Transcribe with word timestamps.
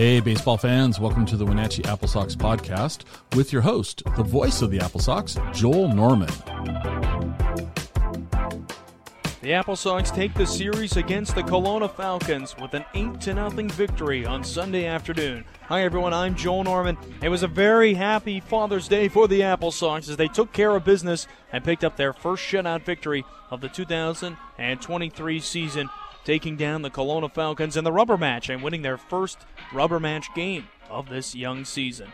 Hey, 0.00 0.18
baseball 0.18 0.56
fans, 0.56 0.98
welcome 0.98 1.26
to 1.26 1.36
the 1.36 1.44
Wenatchee 1.44 1.84
Apple 1.84 2.08
Sox 2.08 2.34
podcast 2.34 3.02
with 3.36 3.52
your 3.52 3.60
host, 3.60 4.02
the 4.16 4.22
voice 4.22 4.62
of 4.62 4.70
the 4.70 4.80
Apple 4.80 4.98
Sox, 4.98 5.36
Joel 5.52 5.94
Norman. 5.94 6.30
The 9.42 9.52
Apple 9.52 9.76
Sox 9.76 10.10
take 10.10 10.32
the 10.32 10.46
series 10.46 10.96
against 10.96 11.34
the 11.34 11.42
Kelowna 11.42 11.94
Falcons 11.94 12.56
with 12.56 12.72
an 12.72 12.86
8 12.94 13.22
0 13.22 13.50
victory 13.50 14.24
on 14.24 14.42
Sunday 14.42 14.86
afternoon. 14.86 15.44
Hi, 15.64 15.82
everyone. 15.82 16.14
I'm 16.14 16.34
Joel 16.34 16.64
Norman. 16.64 16.96
It 17.22 17.28
was 17.28 17.42
a 17.42 17.46
very 17.46 17.92
happy 17.92 18.40
Father's 18.40 18.88
Day 18.88 19.08
for 19.08 19.28
the 19.28 19.42
Apple 19.42 19.70
Sox 19.70 20.08
as 20.08 20.16
they 20.16 20.28
took 20.28 20.50
care 20.54 20.74
of 20.74 20.82
business 20.82 21.26
and 21.52 21.62
picked 21.62 21.84
up 21.84 21.98
their 21.98 22.14
first 22.14 22.42
shutout 22.42 22.86
victory 22.86 23.22
of 23.50 23.60
the 23.60 23.68
2023 23.68 25.40
season 25.40 25.90
taking 26.24 26.56
down 26.56 26.82
the 26.82 26.90
Kelowna 26.90 27.32
Falcons 27.32 27.76
in 27.76 27.84
the 27.84 27.92
rubber 27.92 28.16
match 28.16 28.48
and 28.48 28.62
winning 28.62 28.82
their 28.82 28.98
first 28.98 29.38
rubber 29.72 30.00
match 30.00 30.32
game 30.34 30.68
of 30.88 31.08
this 31.08 31.34
young 31.34 31.64
season. 31.64 32.12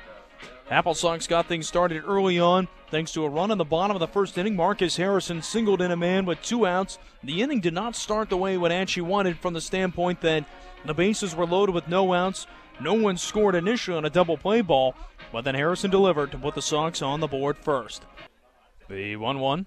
Apple 0.70 0.94
Sox 0.94 1.26
got 1.26 1.46
things 1.46 1.68
started 1.68 2.02
early 2.04 2.40
on 2.40 2.66
thanks 2.90 3.12
to 3.12 3.24
a 3.24 3.28
run 3.28 3.50
in 3.50 3.58
the 3.58 3.64
bottom 3.64 3.95
of 3.95 4.00
the 4.00 4.08
first 4.08 4.36
inning. 4.36 4.56
Marcus 4.56 4.96
Harrison 4.96 5.40
singled 5.40 5.80
in 5.80 5.92
a 5.92 5.96
man 5.96 6.24
with 6.24 6.42
two 6.42 6.66
outs. 6.66 6.98
The 7.22 7.40
inning 7.40 7.60
did 7.60 7.74
not 7.74 7.95
start 7.95 8.30
the 8.30 8.36
way 8.36 8.56
Wenatchee 8.56 9.00
wanted 9.00 9.38
from 9.38 9.54
the 9.54 9.60
standpoint 9.60 10.20
that 10.23 10.45
the 10.84 10.95
bases 10.95 11.36
were 11.36 11.46
loaded 11.46 11.74
with 11.74 11.88
no 11.88 12.12
outs. 12.12 12.46
No 12.80 12.95
one 12.95 13.16
scored 13.16 13.54
initially 13.54 13.96
on 13.96 14.04
a 14.04 14.10
double 14.10 14.36
play 14.36 14.60
ball, 14.60 14.95
but 15.32 15.45
then 15.45 15.54
Harrison 15.54 15.90
delivered 15.90 16.32
to 16.32 16.38
put 16.38 16.54
the 16.54 16.62
Sox 16.62 17.00
on 17.00 17.20
the 17.20 17.26
board 17.26 17.56
first. 17.56 18.04
The 18.88 19.16
1 19.16 19.38
1 19.38 19.66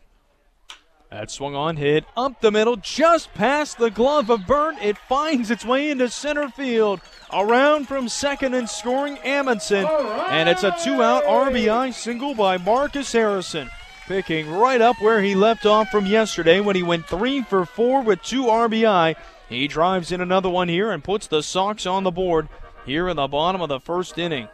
that 1.10 1.32
swung 1.32 1.56
on, 1.56 1.78
hit 1.78 2.06
up 2.16 2.40
the 2.40 2.52
middle, 2.52 2.76
just 2.76 3.34
past 3.34 3.78
the 3.78 3.90
glove 3.90 4.30
of 4.30 4.46
Burt. 4.46 4.76
It 4.82 4.98
finds 4.98 5.50
its 5.50 5.66
way 5.66 5.90
into 5.90 6.10
center 6.10 6.50
field. 6.50 7.02
Around 7.32 7.88
from 7.88 8.10
second 8.10 8.54
and 8.54 8.70
scoring 8.70 9.18
Amundson. 9.18 9.86
Right. 9.86 10.28
And 10.32 10.50
it's 10.50 10.64
a 10.64 10.76
two 10.84 11.02
out 11.02 11.24
RBI 11.26 11.94
single 11.94 12.36
by 12.36 12.58
Marcus 12.58 13.12
Harrison. 13.12 13.70
Picking 14.08 14.50
right 14.50 14.82
up 14.82 15.00
where 15.02 15.22
he 15.22 15.36
left 15.36 15.66
off 15.66 15.90
from 15.90 16.08
yesterday 16.08 16.60
when 16.60 16.76
he 16.76 16.82
went 16.82 17.08
three 17.08 17.44
for 17.44 17.66
four 17.66 18.02
with 18.02 18.22
two 18.24 18.44
RBI. 18.44 19.16
He 19.48 19.68
drives 19.68 20.12
in 20.12 20.22
another 20.22 20.50
one 20.50 20.70
here 20.70 20.92
and 20.92 21.04
puts 21.04 21.28
the 21.28 21.44
Sox 21.44 21.86
on 21.86 22.04
the 22.04 22.12
board 22.12 22.50
here 22.86 23.08
in 23.08 23.18
the 23.18 23.28
bottom 23.28 23.62
of 23.62 23.70
the 23.70 23.80
first 23.80 24.18
inning. 24.18 24.48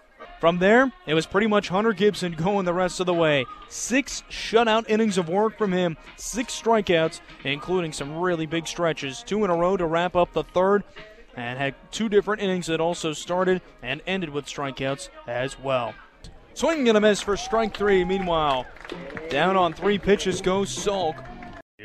From 0.45 0.59
there, 0.59 0.91
it 1.07 1.15
was 1.15 1.25
pretty 1.25 1.47
much 1.47 1.69
Hunter 1.69 1.91
Gibson 1.91 2.33
going 2.37 2.65
the 2.65 2.73
rest 2.73 2.99
of 2.99 3.07
the 3.07 3.15
way. 3.15 3.47
Six 3.67 4.21
shutout 4.29 4.87
innings 4.87 5.17
of 5.17 5.27
work 5.27 5.57
from 5.57 5.71
him, 5.71 5.97
six 6.17 6.53
strikeouts, 6.61 7.19
including 7.43 7.91
some 7.91 8.19
really 8.19 8.45
big 8.45 8.67
stretches. 8.67 9.23
Two 9.23 9.43
in 9.43 9.49
a 9.49 9.55
row 9.55 9.75
to 9.75 9.87
wrap 9.87 10.15
up 10.15 10.33
the 10.33 10.43
third, 10.43 10.83
and 11.35 11.57
had 11.57 11.73
two 11.89 12.09
different 12.09 12.43
innings 12.43 12.67
that 12.67 12.79
also 12.79 13.11
started 13.11 13.59
and 13.81 14.03
ended 14.05 14.29
with 14.29 14.45
strikeouts 14.45 15.09
as 15.25 15.59
well. 15.59 15.95
Swing 16.53 16.87
and 16.89 16.95
a 16.99 17.01
miss 17.01 17.23
for 17.23 17.35
strike 17.35 17.75
three. 17.75 18.05
Meanwhile, 18.05 18.67
down 19.31 19.57
on 19.57 19.73
three 19.73 19.97
pitches 19.97 20.41
goes 20.41 20.69
Sulk. 20.69 21.15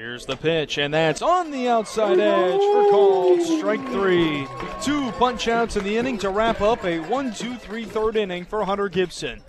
Here's 0.00 0.24
the 0.24 0.34
pitch, 0.34 0.78
and 0.78 0.94
that's 0.94 1.20
on 1.20 1.50
the 1.50 1.68
outside 1.68 2.18
edge 2.18 2.58
for 2.58 2.90
called 2.90 3.42
strike 3.42 3.86
three. 3.90 4.46
Two 4.80 5.12
punch 5.18 5.46
outs 5.46 5.76
in 5.76 5.84
the 5.84 5.98
inning 5.98 6.16
to 6.20 6.30
wrap 6.30 6.62
up 6.62 6.86
a 6.86 7.00
1 7.00 7.34
2 7.34 7.56
3 7.56 7.84
third 7.84 8.16
inning 8.16 8.46
for 8.46 8.64
Hunter 8.64 8.88
Gibson. 8.88 9.42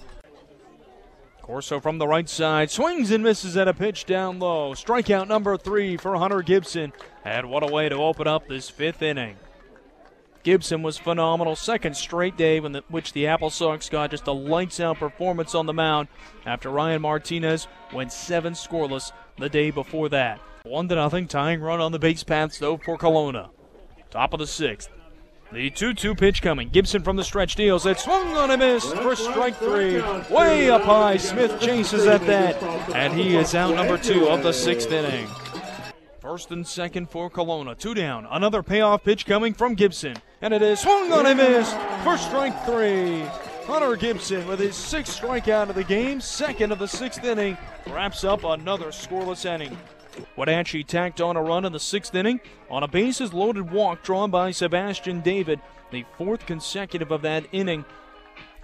Corso 1.42 1.80
from 1.80 2.00
the 2.00 2.08
right 2.08 2.28
side 2.28 2.70
swings 2.70 3.12
and 3.12 3.24
misses 3.24 3.56
at 3.56 3.70
a 3.70 3.74
pitch 3.74 4.04
down 4.04 4.40
low. 4.40 4.74
Strikeout 4.74 5.30
number 5.30 5.56
three 5.56 5.96
for 5.96 6.18
Hunter 6.18 6.42
Gibson. 6.42 6.92
And 7.24 7.50
what 7.50 7.64
a 7.64 7.72
way 7.72 7.88
to 7.88 7.96
open 7.96 8.28
up 8.28 8.50
this 8.50 8.70
fifth 8.70 9.02
inning. 9.02 9.38
Gibson 10.44 10.84
was 10.84 10.98
phenomenal. 10.98 11.56
Second 11.56 11.96
straight 11.96 12.36
day 12.36 12.58
in 12.58 12.74
the, 12.74 12.84
which 12.90 13.14
the 13.14 13.28
Apple 13.28 13.52
Sox 13.52 13.88
got 13.88 14.12
just 14.12 14.28
a 14.28 14.34
lights 14.34 14.82
out 14.82 14.98
performance 14.98 15.56
on 15.56 15.66
the 15.66 15.74
mound 15.74 16.10
after 16.46 16.70
Ryan 16.70 17.02
Martinez 17.02 17.70
went 17.94 18.12
seven 18.12 18.52
scoreless 18.52 19.14
the 19.38 19.50
day 19.50 19.72
before 19.72 20.10
that. 20.10 20.40
One 20.64 20.88
to 20.90 20.96
nothing, 20.96 21.28
tying 21.28 21.60
run 21.60 21.82
on 21.82 21.92
the 21.92 21.98
base 21.98 22.24
paths 22.24 22.60
though 22.60 22.78
for 22.78 22.98
Kelowna. 22.98 23.50
Top 24.12 24.34
of 24.34 24.40
the 24.40 24.46
sixth. 24.46 24.90
The 25.52 25.70
2 25.70 25.94
2 25.96 26.16
pitch 26.16 26.42
coming. 26.42 26.70
Gibson 26.70 27.02
from 27.02 27.16
the 27.16 27.24
stretch 27.24 27.56
deals 27.56 27.86
it. 27.86 28.00
Swung 28.00 28.38
on 28.38 28.52
a 28.52 28.58
miss 28.58 28.86
for 28.94 29.16
strike 29.16 29.58
three. 29.58 30.02
Way 30.30 30.70
up 30.70 30.84
high. 30.84 31.18
Smith 31.18 31.60
chases 31.60 32.06
at 32.06 32.26
that. 32.28 32.62
And 32.94 33.14
he 33.14 33.36
is 33.36 33.56
out 33.56 33.76
number 33.76 33.98
two 33.98 34.30
of 34.30 34.44
the 34.44 34.54
sixth 34.54 34.92
inning. 34.92 35.28
First 36.20 36.52
and 36.52 36.66
second 36.66 37.10
for 37.10 37.30
Kelowna. 37.30 37.78
Two 37.78 37.94
down. 37.94 38.28
Another 38.30 38.64
payoff 38.64 39.04
pitch 39.04 39.26
coming 39.26 39.54
from 39.54 39.74
Gibson. 39.74 40.16
And 40.42 40.54
it 40.54 40.62
is 40.62 40.80
swung 40.80 41.12
on 41.12 41.26
a 41.26 41.36
miss 41.36 41.74
for 42.04 42.18
strike 42.18 42.66
three. 42.66 43.26
Hunter 43.66 43.96
Gibson 43.96 44.48
with 44.48 44.60
his 44.60 44.76
sixth 44.76 45.20
strikeout 45.20 45.70
of 45.70 45.76
the 45.76 45.84
game, 45.84 46.22
second 46.22 46.72
of 46.72 46.80
the 46.80 46.88
sixth 46.88 47.24
inning, 47.24 47.58
wraps 47.88 48.24
up 48.24 48.44
another 48.44 48.88
scoreless 48.88 49.46
inning. 49.46 49.78
Wenatchee 50.36 50.84
tacked 50.84 51.22
on 51.22 51.36
a 51.36 51.42
run 51.42 51.66
in 51.66 51.72
the 51.72 51.80
sixth 51.80 52.14
inning 52.16 52.40
on 52.70 52.84
a 52.84 52.88
bases 52.88 53.34
loaded 53.34 53.72
walk 53.72 54.04
drawn 54.04 54.32
by 54.32 54.52
Sebastian 54.52 55.22
David, 55.22 55.60
the 55.92 56.06
fourth 56.18 56.46
consecutive 56.46 57.12
of 57.12 57.22
that 57.22 57.46
inning. 57.52 57.86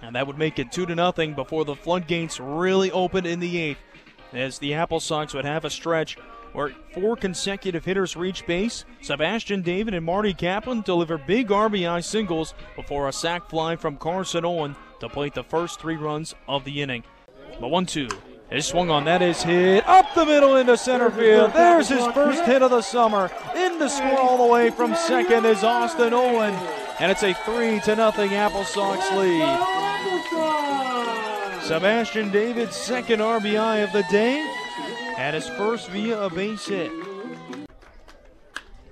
And 0.00 0.14
that 0.14 0.26
would 0.26 0.38
make 0.38 0.58
it 0.58 0.72
2 0.72 0.86
to 0.86 0.94
nothing 0.94 1.34
before 1.34 1.64
the 1.64 1.74
floodgates 1.74 2.38
really 2.38 2.90
opened 2.90 3.26
in 3.26 3.40
the 3.40 3.58
eighth, 3.58 3.80
as 4.32 4.58
the 4.58 4.74
Apple 4.74 5.00
Sox 5.00 5.34
would 5.34 5.44
have 5.44 5.64
a 5.64 5.70
stretch 5.70 6.16
where 6.52 6.72
four 6.94 7.16
consecutive 7.16 7.84
hitters 7.84 8.16
reached 8.16 8.46
base. 8.46 8.84
Sebastian 9.00 9.62
David 9.62 9.94
and 9.94 10.04
Marty 10.06 10.32
Kaplan 10.32 10.82
delivered 10.82 11.26
big 11.26 11.48
RBI 11.48 12.02
singles 12.04 12.54
before 12.76 13.08
a 13.08 13.12
sac 13.12 13.48
fly 13.50 13.76
from 13.76 13.96
Carson 13.96 14.44
Owen 14.44 14.76
to 15.00 15.08
plate 15.08 15.34
the 15.34 15.44
first 15.44 15.80
three 15.80 15.96
runs 15.96 16.34
of 16.46 16.64
the 16.64 16.80
inning. 16.80 17.04
The 17.60 17.68
1 17.68 17.86
2 17.86 18.08
is 18.50 18.66
swung 18.66 18.90
on. 18.90 19.04
That 19.04 19.22
is 19.22 19.42
hit 19.42 19.86
up 19.86 20.14
the 20.14 20.24
middle 20.24 20.56
into 20.56 20.76
center 20.76 21.10
field. 21.10 21.52
There's 21.52 21.88
his 21.88 22.06
first 22.08 22.44
hit 22.44 22.62
of 22.62 22.70
the 22.70 22.82
summer. 22.82 23.30
In 23.54 23.78
to 23.78 23.88
score 23.88 24.18
all 24.18 24.38
the 24.38 24.52
way 24.52 24.70
from 24.70 24.94
second 24.94 25.44
is 25.44 25.62
Austin 25.62 26.12
Ohland. 26.12 26.56
And 27.00 27.12
it's 27.12 27.22
a 27.22 27.34
3 27.34 27.80
to 27.80 27.96
nothing 27.96 28.34
Apple 28.34 28.64
Sox 28.64 29.10
lead. 29.12 29.58
Sebastian 31.62 32.30
David's 32.30 32.74
second 32.74 33.20
RBI 33.20 33.84
of 33.84 33.92
the 33.92 34.04
day 34.10 34.38
and 35.18 35.34
his 35.34 35.48
first 35.48 35.90
via 35.90 36.18
a 36.18 36.30
base 36.30 36.66
hit. 36.66 36.90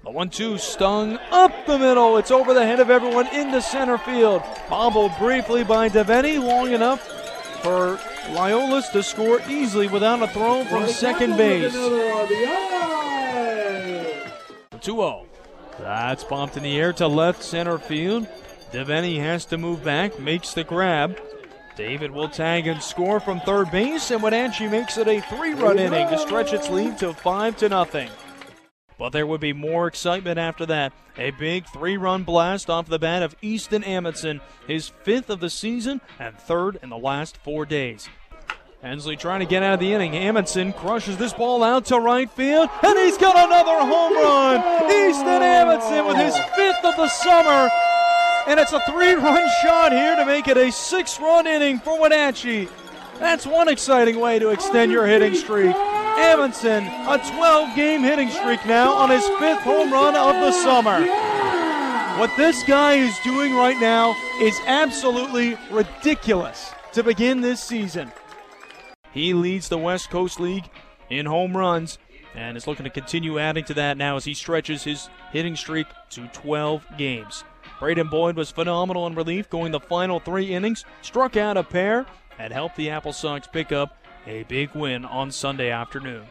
The 0.05 0.11
one 0.13 0.31
two 0.31 0.59
stung 0.59 1.19
up 1.31 1.53
the 1.67 1.79
middle. 1.79 2.17
It's 2.17 2.31
over 2.31 2.55
the 2.55 2.65
head 2.65 2.79
of 2.79 2.91
everyone 2.91 3.27
into 3.35 3.61
center 3.61 3.99
field. 3.99 4.43
Bobbled 4.69 5.13
briefly 5.19 5.65
by 5.65 5.89
Devaney, 5.89 6.41
long 6.41 6.73
enough 6.73 7.16
for 7.59 7.97
Lyolis 8.35 8.91
to 8.93 9.03
score 9.03 9.41
easily 9.49 9.89
without 9.89 10.23
a 10.23 10.29
throw 10.29 10.65
from 10.65 10.87
second 10.87 11.37
base. 11.37 11.73
2 11.73 11.79
0. 14.81 15.27
That's 15.79 16.25
bumped 16.25 16.57
in 16.57 16.63
the 16.63 16.79
air 16.79 16.93
to 16.95 17.07
left 17.07 17.43
center 17.43 17.79
field. 17.79 18.27
Devaney 18.73 19.19
has 19.19 19.45
to 19.47 19.59
move 19.59 19.85
back, 19.85 20.19
makes 20.19 20.55
the 20.55 20.65
grab. 20.65 21.19
David 21.77 22.11
will 22.11 22.29
tag 22.29 22.67
and 22.67 22.83
score 22.83 23.21
from 23.21 23.41
third 23.41 23.71
base, 23.71 24.11
and 24.11 24.23
Wenatchee 24.23 24.69
makes 24.69 24.97
it 24.97 25.09
a 25.09 25.21
three-run 25.21 25.79
inning 25.79 26.09
to 26.09 26.19
stretch 26.19 26.53
its 26.53 26.71
lead 26.71 26.99
to 26.99 27.13
five 27.13 27.57
to 27.59 27.69
nothing. 27.69 28.09
But 28.99 29.11
there 29.11 29.27
would 29.27 29.41
be 29.41 29.53
more 29.53 29.87
excitement 29.87 30.39
after 30.39 30.65
that. 30.67 30.93
A 31.19 31.31
big 31.33 31.67
three 31.67 31.97
run 31.97 32.25
blast 32.25 32.71
off 32.71 32.87
the 32.87 32.99
bat 32.99 33.23
of 33.23 33.37
Easton 33.43 33.83
Amundson, 33.83 34.41
his 34.67 34.89
fifth 34.89 35.29
of 35.29 35.41
the 35.41 35.51
season 35.51 36.01
and 36.19 36.39
third 36.39 36.79
in 36.83 36.89
the 36.89 36.97
last 36.97 37.37
four 37.37 37.67
days. 37.67 38.09
Hensley 38.83 39.17
trying 39.17 39.41
to 39.41 39.47
get 39.47 39.63
out 39.63 39.75
of 39.75 39.81
the 39.81 39.93
inning. 39.93 40.13
Amundson 40.13 40.75
crushes 40.75 41.17
this 41.17 41.33
ball 41.33 41.63
out 41.63 41.87
to 41.87 41.99
right 41.99 42.31
field, 42.31 42.69
and 42.83 42.99
he's 42.99 43.19
got 43.19 43.37
another 43.37 43.79
home 43.81 44.15
run. 44.15 44.61
Easton 44.85 45.43
Amundson 45.43 46.07
with 46.07 46.17
his 46.17 46.37
fifth 46.55 46.85
of 46.85 46.97
the 46.97 47.09
summer 47.09 47.69
and 48.47 48.61
it's 48.61 48.73
a 48.73 48.81
three 48.81 49.15
run 49.15 49.49
shot 49.63 49.93
here 49.93 50.17
to 50.17 50.25
make 50.25 50.49
it 50.49 50.57
a 50.57 50.71
six 50.71 51.21
run 51.21 51.47
inning 51.47 51.79
for 51.79 52.01
Wenatchee. 52.01 52.69
That's 53.19 53.47
one 53.47 53.69
exciting 53.69 54.21
way 54.21 54.39
to 54.39 54.51
extend 54.51 54.93
your 54.93 55.07
hitting 55.07 55.35
streak. 55.35 55.75
Amundson, 56.17 56.87
a 57.07 57.19
12 57.31 57.77
game 57.77 58.03
hitting 58.03 58.31
streak 58.31 58.65
now 58.67 58.93
on 58.93 59.11
his 59.11 59.27
fifth 59.39 59.61
home 59.61 59.93
run 59.93 60.17
of 60.17 60.35
the 60.37 60.53
summer. 60.53 61.01
What 62.19 62.35
this 62.37 62.63
guy 62.65 62.95
is 62.95 63.19
doing 63.21 63.55
right 63.55 63.79
now 63.79 64.17
is 64.41 64.59
absolutely 64.67 65.59
ridiculous 65.71 66.73
to 66.93 67.03
begin 67.03 67.43
this 67.43 67.63
season. 67.63 68.11
He 69.13 69.35
leads 69.35 69.69
the 69.69 69.79
West 69.79 70.09
Coast 70.09 70.41
League 70.41 70.69
in 71.11 71.27
home 71.27 71.55
runs 71.57 71.99
and 72.35 72.57
is 72.57 72.67
looking 72.67 72.85
to 72.85 72.91
continue 72.91 73.39
adding 73.39 73.65
to 73.65 73.75
that 73.75 73.97
now 73.97 74.17
as 74.17 74.25
he 74.25 74.35
stretches 74.35 74.85
his 74.85 75.09
hitting 75.33 75.57
streak 75.57 75.87
to 76.11 76.27
12 76.29 76.87
games. 76.97 77.45
Braden 77.79 78.09
Boyd 78.09 78.37
was 78.37 78.51
phenomenal 78.51 79.07
in 79.07 79.15
relief, 79.15 79.51
going 79.51 79.73
the 79.73 79.81
final 79.81 80.19
three 80.21 80.55
innings, 80.55 80.85
struck 81.03 81.37
out 81.37 81.57
a 81.57 81.63
pair, 81.63 82.07
and 82.39 82.53
helped 82.53 82.77
the 82.77 82.91
Apple 82.91 83.13
Sox 83.13 83.47
pick 83.47 83.73
up 83.73 83.99
a 84.27 84.43
big 84.45 84.71
win 84.75 85.05
on 85.05 85.31
Sunday 85.31 85.71
afternoon. 85.71 86.27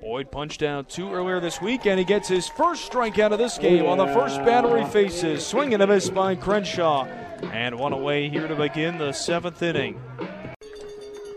Boyd 0.00 0.30
punched 0.30 0.62
out 0.62 0.88
two 0.88 1.12
earlier 1.12 1.40
this 1.40 1.60
week, 1.60 1.86
and 1.86 1.98
he 1.98 2.04
gets 2.04 2.28
his 2.28 2.48
first 2.48 2.90
strikeout 2.90 3.32
of 3.32 3.38
this 3.38 3.58
game 3.58 3.84
on 3.86 3.98
the 3.98 4.06
first 4.06 4.38
battery 4.44 4.84
faces. 4.86 5.44
Swinging 5.44 5.80
a 5.80 5.86
miss 5.86 6.08
by 6.08 6.36
Crenshaw. 6.36 7.04
And 7.52 7.78
one 7.78 7.92
away 7.92 8.28
here 8.28 8.46
to 8.46 8.54
begin 8.54 8.98
the 8.98 9.12
seventh 9.12 9.62
inning. 9.62 10.00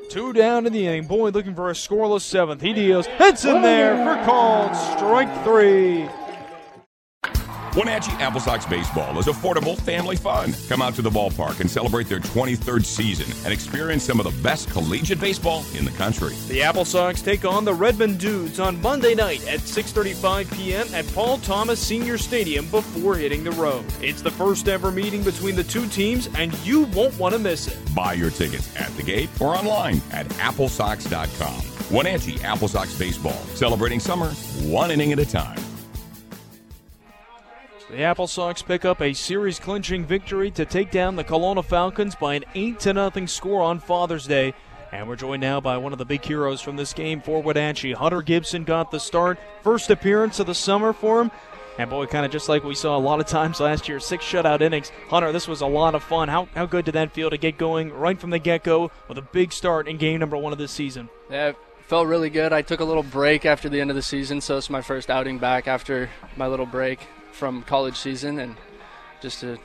Two 0.10 0.34
down 0.34 0.66
in 0.66 0.74
the 0.74 0.86
inning. 0.86 1.08
Boyd 1.08 1.34
looking 1.34 1.56
for 1.56 1.70
a 1.70 1.74
scoreless 1.74 2.22
seventh. 2.22 2.62
He 2.62 2.74
deals. 2.74 3.08
Hits 3.08 3.46
in 3.46 3.62
there 3.62 3.96
for 3.98 4.24
called 4.26 4.76
strike 4.76 5.44
three. 5.44 6.08
Wenatchee 7.76 8.12
Apple 8.14 8.42
Sox 8.42 8.66
baseball 8.66 9.18
is 9.18 9.28
affordable 9.28 9.80
family 9.80 10.18
fun. 10.18 10.54
Come 10.68 10.82
out 10.82 10.94
to 10.96 11.02
the 11.02 11.10
ballpark 11.10 11.62
and 11.62 11.72
celebrate 11.72 12.10
their 12.10 12.20
23rd 12.20 12.86
season 12.86 13.32
and 13.46 13.54
experience 13.54 14.04
some 14.04 14.20
of 14.20 14.26
the 14.26 14.44
best 14.44 14.70
collegiate 14.70 15.22
baseball 15.22 15.64
in 15.74 15.86
the 15.86 15.92
country. 15.92 16.36
The 16.50 16.64
Apple 16.64 16.84
Sox 16.84 17.22
take 17.22 17.46
on 17.46 17.64
the 17.64 17.74
Redmond 17.74 18.20
Dudes 18.20 18.60
on 18.60 18.82
Monday 18.82 19.16
night 19.16 19.48
at 19.48 19.62
6:35 19.62 20.54
p.m. 20.58 20.88
at 20.94 21.08
Paul 21.14 21.38
Thomas 21.38 21.80
Senior 21.80 22.18
Stadium 22.18 22.66
before 22.68 23.16
hitting 23.16 23.44
the 23.46 23.52
road. 23.52 23.86
It's 24.02 24.22
the 24.22 24.32
first 24.32 24.68
ever 24.68 24.92
meeting 24.92 25.24
between 25.24 25.56
the 25.56 25.64
two 25.64 25.88
teams 25.88 26.28
and 26.36 26.54
you 26.66 26.84
won't 26.88 27.18
want 27.18 27.34
to 27.36 27.40
miss 27.40 27.70
it. 27.70 27.78
Buy 27.96 28.14
your 28.14 28.32
tickets 28.32 28.76
at 28.76 28.94
the 28.98 29.04
gate 29.04 29.30
or 29.40 29.56
online 29.56 30.02
at 30.12 30.28
applesox.com. 30.40 31.62
Wenatchee 31.96 32.42
Apple 32.44 32.68
Sox 32.68 32.98
baseball, 33.00 33.40
celebrating 33.56 34.02
summer 34.02 34.32
one 34.62 34.92
inning 34.92 35.14
at 35.14 35.20
a 35.20 35.26
time. 35.26 35.61
The 37.92 38.04
Apple 38.04 38.28
Sox 38.28 38.62
pick 38.62 38.86
up 38.86 39.02
a 39.02 39.12
series 39.12 39.60
clinching 39.60 40.06
victory 40.06 40.50
to 40.52 40.64
take 40.64 40.92
down 40.92 41.18
the 41.18 41.26
Kelowna 41.26 41.66
Falcons 41.66 42.16
by 42.16 42.36
an 42.36 42.46
8 42.56 42.82
0 42.82 43.12
score 43.26 43.62
on 43.62 43.82
Father's 43.82 44.26
Day. 44.26 44.54
And 44.94 45.10
we're 45.10 45.18
joined 45.18 45.42
now 45.42 45.60
by 45.60 45.76
one 45.76 45.92
of 45.92 46.00
the 46.00 46.06
big 46.06 46.24
heroes 46.24 46.62
from 46.62 46.78
this 46.78 46.94
game 46.94 47.20
for 47.20 47.42
Wenatchee. 47.42 47.92
Hunter 47.92 48.22
Gibson 48.22 48.64
got 48.64 48.92
the 48.92 49.00
start. 49.00 49.40
First 49.62 49.90
appearance 49.90 50.40
of 50.40 50.48
the 50.48 50.56
summer 50.56 50.94
for 50.94 51.20
him. 51.20 51.32
And 51.78 51.90
boy, 51.90 52.06
kind 52.06 52.26
of 52.26 52.32
just 52.32 52.48
like 52.48 52.64
we 52.64 52.76
saw 52.76 52.96
a 52.96 52.98
lot 52.98 53.20
of 53.20 53.26
times 53.26 53.60
last 53.60 53.90
year, 53.90 54.00
six 54.00 54.24
shutout 54.24 54.62
innings. 54.62 54.90
Hunter, 55.10 55.34
this 55.34 55.50
was 55.50 55.60
a 55.60 55.68
lot 55.68 55.94
of 55.94 56.02
fun. 56.02 56.30
How, 56.30 56.48
how 56.56 56.66
good 56.66 56.86
did 56.86 56.94
that 56.94 57.12
feel 57.12 57.30
to 57.30 57.38
get 57.38 57.58
going 57.58 57.92
right 57.92 58.18
from 58.18 58.30
the 58.30 58.40
get 58.40 58.64
go 58.64 58.90
with 59.10 59.18
a 59.18 59.22
big 59.22 59.52
start 59.52 59.90
in 59.90 59.98
game 59.98 60.22
number 60.22 60.38
one 60.38 60.54
of 60.54 60.60
this 60.60 60.72
season? 60.72 61.10
Yeah, 61.30 61.52
felt 61.82 62.08
really 62.08 62.30
good. 62.30 62.54
I 62.54 62.62
took 62.62 62.80
a 62.80 62.86
little 62.86 63.04
break 63.04 63.46
after 63.46 63.68
the 63.68 63.82
end 63.82 63.90
of 63.90 63.98
the 63.98 64.02
season, 64.02 64.40
so 64.40 64.56
it's 64.56 64.70
my 64.70 64.82
first 64.82 65.10
outing 65.10 65.40
back 65.40 65.68
after 65.68 66.10
my 66.38 66.48
little 66.48 66.66
break 66.66 67.06
from 67.32 67.64
college 67.64 67.96
season, 67.96 68.40
and 68.40 68.56
just 69.22 69.42
to, 69.42 69.58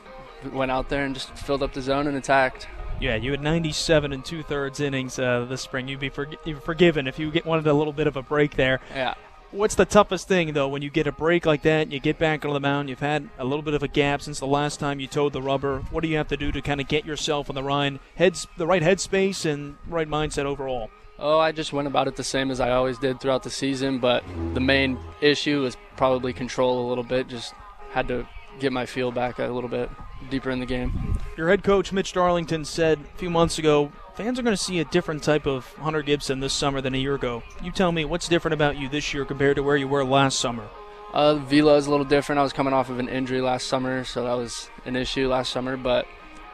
went 0.53 0.71
out 0.71 0.89
there 0.89 1.05
and 1.05 1.15
just 1.15 1.31
filled 1.37 1.63
up 1.63 1.73
the 1.73 1.83
zone 1.83 2.07
and 2.07 2.17
attacked. 2.17 2.67
Yeah, 3.01 3.17
you 3.17 3.31
had 3.31 3.43
97 3.43 4.13
and 4.13 4.25
two 4.25 4.43
thirds 4.43 4.81
innings 4.81 5.19
uh, 5.19 5.45
this 5.49 5.61
spring. 5.61 5.87
You'd 5.89 6.01
be 6.01 6.09
for, 6.09 6.29
forgiven 6.65 7.07
if 7.07 7.19
you 7.19 7.31
get, 7.31 7.45
wanted 7.45 7.67
a 7.67 7.75
little 7.75 7.93
bit 7.93 8.07
of 8.07 8.17
a 8.17 8.23
break 8.23 8.57
there. 8.57 8.81
Yeah. 8.91 9.15
What's 9.53 9.75
the 9.75 9.85
toughest 9.85 10.29
thing 10.29 10.55
though 10.55 10.69
when 10.69 10.83
you 10.83 10.91
get 10.91 11.07
a 11.07 11.13
break 11.13 11.47
like 11.47 11.63
that? 11.63 11.83
And 11.83 11.93
you 11.93 12.01
get 12.01 12.19
back 12.19 12.45
on 12.45 12.53
the 12.53 12.61
mound. 12.61 12.89
You've 12.89 13.01
had 13.01 13.29
a 13.39 13.45
little 13.45 13.63
bit 13.63 13.75
of 13.75 13.83
a 13.83 13.89
gap 13.89 14.23
since 14.23 14.41
the 14.41 14.47
last 14.47 14.81
time 14.81 14.99
you 14.99 15.07
toed 15.07 15.33
the 15.33 15.43
rubber. 15.43 15.81
What 15.91 16.03
do 16.03 16.09
you 16.09 16.17
have 16.17 16.29
to 16.29 16.37
do 16.37 16.51
to 16.53 16.61
kind 16.61 16.81
of 16.81 16.89
get 16.89 17.05
yourself 17.05 17.49
in 17.49 17.55
the 17.55 17.63
right 17.63 17.99
heads, 18.17 18.47
the 18.57 18.67
right 18.67 18.83
headspace 18.83 19.51
and 19.51 19.77
right 19.87 20.09
mindset 20.09 20.45
overall? 20.45 20.91
Oh, 21.19 21.39
I 21.39 21.53
just 21.53 21.73
went 21.73 21.89
about 21.89 22.09
it 22.09 22.17
the 22.17 22.25
same 22.25 22.51
as 22.51 22.61
I 22.61 22.73
always 22.73 22.99
did 22.99 23.21
throughout 23.21 23.43
the 23.43 23.51
season, 23.51 23.99
but 23.99 24.23
the 24.55 24.61
main 24.61 24.99
issue 25.21 25.65
is 25.65 25.77
probably 25.97 26.33
control 26.33 26.87
a 26.87 26.89
little 26.89 27.05
bit. 27.05 27.29
Just 27.29 27.55
had 27.91 28.09
to 28.09 28.27
get 28.59 28.73
my 28.73 28.87
feel 28.87 29.11
back 29.11 29.39
a 29.39 29.47
little 29.47 29.71
bit 29.71 29.91
deeper 30.31 30.51
in 30.51 30.61
the 30.61 30.67
game. 30.67 31.19
Your 31.37 31.49
head 31.49 31.63
coach, 31.63 31.93
Mitch 31.93 32.13
Darlington, 32.13 32.65
said 32.65 32.99
a 32.99 33.19
few 33.19 33.31
months 33.31 33.59
ago 33.59 33.93
fans 34.17 34.39
are 34.39 34.43
going 34.43 34.57
to 34.57 34.63
see 34.63 34.81
a 34.81 34.85
different 34.87 35.23
type 35.23 35.47
of 35.47 35.67
Hunter 35.75 36.03
Gibson 36.03 36.41
this 36.41 36.55
summer 36.55 36.81
than 36.81 36.95
a 36.95 36.99
year 36.99 37.15
ago. 37.15 37.43
You 37.63 37.71
tell 37.71 37.93
me, 37.93 38.05
what's 38.05 38.29
different 38.29 38.55
about 38.55 38.79
you 38.79 38.89
this 38.89 39.13
year 39.13 39.25
compared 39.27 39.57
to 39.57 39.63
where 39.63 39.77
you 39.77 39.87
were 39.87 40.05
last 40.05 40.41
summer? 40.41 40.67
Uh, 41.13 41.37
velo 41.37 41.77
is 41.77 41.87
a 41.87 41.91
little 41.91 42.05
different. 42.05 42.39
I 42.39 42.43
was 42.43 42.53
coming 42.53 42.73
off 42.73 42.89
of 42.89 42.99
an 42.99 43.09
injury 43.09 43.41
last 43.41 43.69
summer, 43.69 44.05
so 44.05 44.25
that 44.25 44.33
was 44.33 44.71
an 44.87 44.97
issue 44.97 45.29
last 45.29 45.53
summer. 45.53 45.77
But 45.77 46.07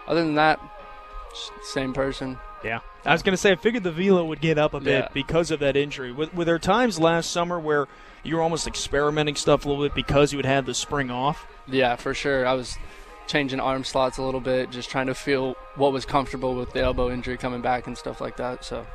other 0.06 0.22
than 0.22 0.34
that, 0.34 0.60
same 1.62 1.92
person. 1.92 2.38
Yeah. 2.64 2.80
I 3.04 3.12
was 3.12 3.22
going 3.22 3.32
to 3.32 3.36
say, 3.36 3.52
I 3.52 3.56
figured 3.56 3.82
the 3.82 3.92
velo 3.92 4.24
would 4.24 4.40
get 4.40 4.58
up 4.58 4.74
a 4.74 4.80
bit 4.80 5.04
yeah. 5.04 5.08
because 5.12 5.50
of 5.50 5.60
that 5.60 5.76
injury. 5.76 6.12
Were, 6.12 6.28
were 6.32 6.44
there 6.44 6.58
times 6.58 7.00
last 7.00 7.30
summer 7.30 7.58
where 7.58 7.88
you 8.22 8.36
were 8.36 8.42
almost 8.42 8.66
experimenting 8.66 9.34
stuff 9.34 9.64
a 9.64 9.68
little 9.68 9.84
bit 9.84 9.94
because 9.94 10.32
you 10.32 10.40
had 10.40 10.66
the 10.66 10.74
spring 10.74 11.10
off? 11.10 11.46
Yeah, 11.66 11.96
for 11.96 12.14
sure. 12.14 12.46
I 12.46 12.54
was 12.54 12.76
changing 13.26 13.60
arm 13.60 13.84
slots 13.84 14.18
a 14.18 14.22
little 14.22 14.40
bit, 14.40 14.70
just 14.70 14.90
trying 14.90 15.06
to 15.06 15.14
feel 15.14 15.56
what 15.76 15.92
was 15.92 16.04
comfortable 16.04 16.54
with 16.54 16.72
the 16.72 16.80
elbow 16.80 17.10
injury 17.10 17.36
coming 17.36 17.60
back 17.60 17.86
and 17.86 17.96
stuff 17.96 18.20
like 18.20 18.36
that. 18.36 18.64
So 18.64 18.86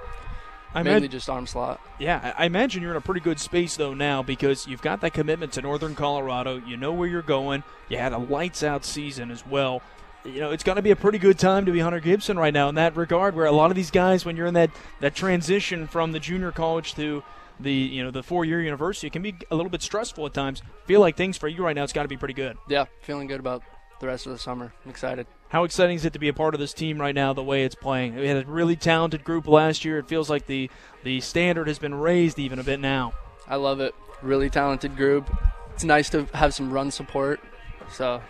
I 0.73 0.83
mainly 0.83 0.97
imagine, 0.97 1.11
just 1.11 1.29
arm 1.29 1.47
slot. 1.47 1.81
Yeah, 1.99 2.33
I 2.37 2.45
imagine 2.45 2.81
you're 2.81 2.91
in 2.91 2.97
a 2.97 3.01
pretty 3.01 3.21
good 3.21 3.39
space 3.39 3.75
though 3.75 3.93
now 3.93 4.21
because 4.23 4.67
you've 4.67 4.81
got 4.81 5.01
that 5.01 5.13
commitment 5.13 5.53
to 5.53 5.61
Northern 5.61 5.95
Colorado. 5.95 6.61
You 6.65 6.77
know 6.77 6.93
where 6.93 7.07
you're 7.07 7.21
going. 7.21 7.63
You 7.89 7.97
had 7.97 8.13
a 8.13 8.17
lights 8.17 8.63
out 8.63 8.85
season 8.85 9.31
as 9.31 9.45
well 9.45 9.81
you 10.25 10.39
know, 10.39 10.51
it's 10.51 10.63
going 10.63 10.75
to 10.75 10.81
be 10.81 10.91
a 10.91 10.95
pretty 10.95 11.17
good 11.17 11.39
time 11.39 11.65
to 11.65 11.71
be 11.71 11.79
Hunter 11.79 11.99
Gibson 11.99 12.37
right 12.37 12.53
now 12.53 12.69
in 12.69 12.75
that 12.75 12.95
regard, 12.95 13.35
where 13.35 13.45
a 13.45 13.51
lot 13.51 13.71
of 13.71 13.75
these 13.75 13.91
guys, 13.91 14.25
when 14.25 14.35
you're 14.35 14.47
in 14.47 14.53
that, 14.55 14.71
that 14.99 15.15
transition 15.15 15.87
from 15.87 16.11
the 16.11 16.19
junior 16.19 16.51
college 16.51 16.95
to 16.95 17.23
the 17.59 17.73
you 17.73 18.03
know 18.03 18.11
the 18.11 18.23
four 18.23 18.45
year 18.45 18.61
university, 18.61 19.07
it 19.07 19.13
can 19.13 19.21
be 19.21 19.35
a 19.49 19.55
little 19.55 19.69
bit 19.69 19.81
stressful 19.81 20.25
at 20.25 20.33
times. 20.33 20.61
Feel 20.85 20.99
like 20.99 21.17
things 21.17 21.37
for 21.37 21.47
you 21.47 21.63
right 21.63 21.75
now, 21.75 21.83
it's 21.83 21.93
got 21.93 22.03
to 22.03 22.07
be 22.07 22.17
pretty 22.17 22.33
good. 22.33 22.57
Yeah, 22.67 22.85
feeling 23.01 23.27
good 23.27 23.39
about 23.39 23.63
the 23.99 24.07
rest 24.07 24.25
of 24.25 24.31
the 24.31 24.37
summer. 24.37 24.73
I'm 24.85 24.91
excited. 24.91 25.27
How 25.49 25.63
exciting 25.63 25.95
is 25.95 26.05
it 26.05 26.13
to 26.13 26.19
be 26.19 26.27
a 26.27 26.33
part 26.33 26.53
of 26.53 26.59
this 26.59 26.73
team 26.73 26.99
right 26.99 27.15
now? 27.15 27.33
The 27.33 27.43
way 27.43 27.63
it's 27.63 27.75
playing, 27.75 28.15
we 28.15 28.27
had 28.27 28.45
a 28.45 28.45
really 28.47 28.75
talented 28.75 29.23
group 29.23 29.47
last 29.47 29.85
year. 29.85 29.97
It 29.97 30.07
feels 30.07 30.29
like 30.29 30.45
the 30.45 30.69
the 31.03 31.21
standard 31.21 31.67
has 31.67 31.79
been 31.79 31.95
raised 31.95 32.37
even 32.37 32.59
a 32.59 32.63
bit 32.63 32.79
now. 32.79 33.13
I 33.47 33.55
love 33.55 33.79
it. 33.79 33.95
Really 34.21 34.49
talented 34.49 34.95
group. 34.95 35.29
It's 35.73 35.83
nice 35.83 36.09
to 36.09 36.25
have 36.33 36.53
some 36.53 36.71
run 36.71 36.91
support. 36.91 37.39
So 37.91 38.21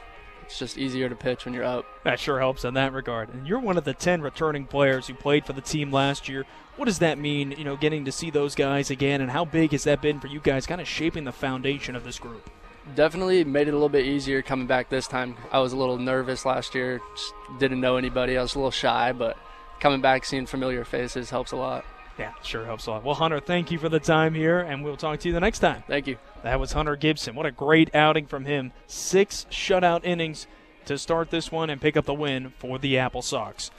it's 0.48 0.58
just 0.58 0.78
easier 0.78 1.10
to 1.10 1.16
pitch 1.16 1.44
when 1.44 1.54
you're 1.54 1.66
up. 1.66 1.86
That 2.06 2.22
sure 2.22 2.40
helps 2.40 2.64
in 2.64 2.74
that 2.76 2.94
regard. 2.94 3.34
And 3.34 3.46
you're 3.46 3.60
one 3.60 3.78
of 3.78 3.84
the 3.84 3.94
10 3.94 4.22
returning 4.22 4.66
players 4.66 5.08
who 5.08 5.14
played 5.14 5.46
for 5.46 5.52
the 5.52 5.62
team 5.62 5.92
last 5.92 6.30
year. 6.30 6.46
What 6.78 6.86
does 6.86 7.00
that 7.00 7.18
mean, 7.18 7.52
you 7.52 7.66
know, 7.66 7.76
getting 7.76 8.06
to 8.06 8.14
see 8.14 8.30
those 8.30 8.56
guys 8.56 8.90
again, 8.90 9.20
and 9.20 9.30
how 9.30 9.44
big 9.44 9.72
has 9.72 9.84
that 9.84 10.02
been 10.02 10.22
for 10.22 10.28
you 10.28 10.40
guys, 10.40 10.66
kind 10.66 10.80
of 10.80 10.88
shaping 10.88 11.26
the 11.26 11.34
foundation 11.34 11.98
of 11.98 12.06
this 12.06 12.18
group? 12.18 12.50
Definitely 12.96 13.44
made 13.44 13.68
it 13.68 13.72
a 13.72 13.74
little 13.74 13.90
bit 13.90 14.06
easier 14.06 14.42
coming 14.42 14.68
back 14.68 14.88
this 14.88 15.08
time. 15.08 15.36
I 15.52 15.60
was 15.60 15.74
a 15.74 15.78
little 15.78 15.98
nervous 15.98 16.46
last 16.46 16.74
year, 16.74 17.02
just 17.14 17.34
didn't 17.60 17.82
know 17.82 17.98
anybody. 17.98 18.38
I 18.38 18.42
was 18.42 18.56
a 18.56 18.60
little 18.60 18.72
shy, 18.72 19.12
but 19.12 19.38
coming 19.82 20.00
back, 20.00 20.24
seeing 20.24 20.46
familiar 20.46 20.86
faces 20.86 21.30
helps 21.30 21.52
a 21.52 21.58
lot. 21.58 21.84
Yeah, 22.18 22.32
sure 22.42 22.64
helps 22.64 22.88
a 22.88 22.92
lot. 22.92 23.04
Well, 23.04 23.16
Hunter, 23.16 23.42
thank 23.42 23.70
you 23.70 23.80
for 23.80 23.90
the 23.90 24.00
time 24.00 24.34
here, 24.34 24.60
and 24.60 24.82
we'll 24.82 24.98
talk 24.98 25.20
to 25.20 25.28
you 25.28 25.34
the 25.34 25.42
next 25.42 25.60
time. 25.60 25.84
Thank 25.88 26.08
you. 26.08 26.18
That 26.44 26.60
was 26.60 26.74
Hunter 26.74 26.96
Gibson. 26.96 27.36
What 27.36 27.46
a 27.46 27.52
great 27.52 27.94
outing 27.96 28.28
from 28.28 28.46
him. 28.46 28.72
Six 28.86 29.46
shutout 29.50 30.06
innings 30.06 30.48
to 30.86 30.98
start 30.98 31.30
this 31.30 31.52
one 31.52 31.70
and 31.70 31.82
pick 31.82 31.98
up 31.98 32.06
the 32.06 32.14
win 32.14 32.54
for 32.60 32.78
the 32.78 32.98
Apple 32.98 33.22
Sox. 33.22 33.72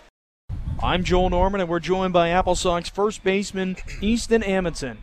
I'm 0.82 1.04
Joel 1.04 1.30
Norman, 1.30 1.60
and 1.60 1.70
we're 1.70 1.80
joined 1.80 2.12
by 2.12 2.28
Apple 2.28 2.54
Sox 2.54 2.88
first 2.88 3.24
baseman 3.24 3.76
Easton 4.00 4.42
Amundson. 4.42 4.98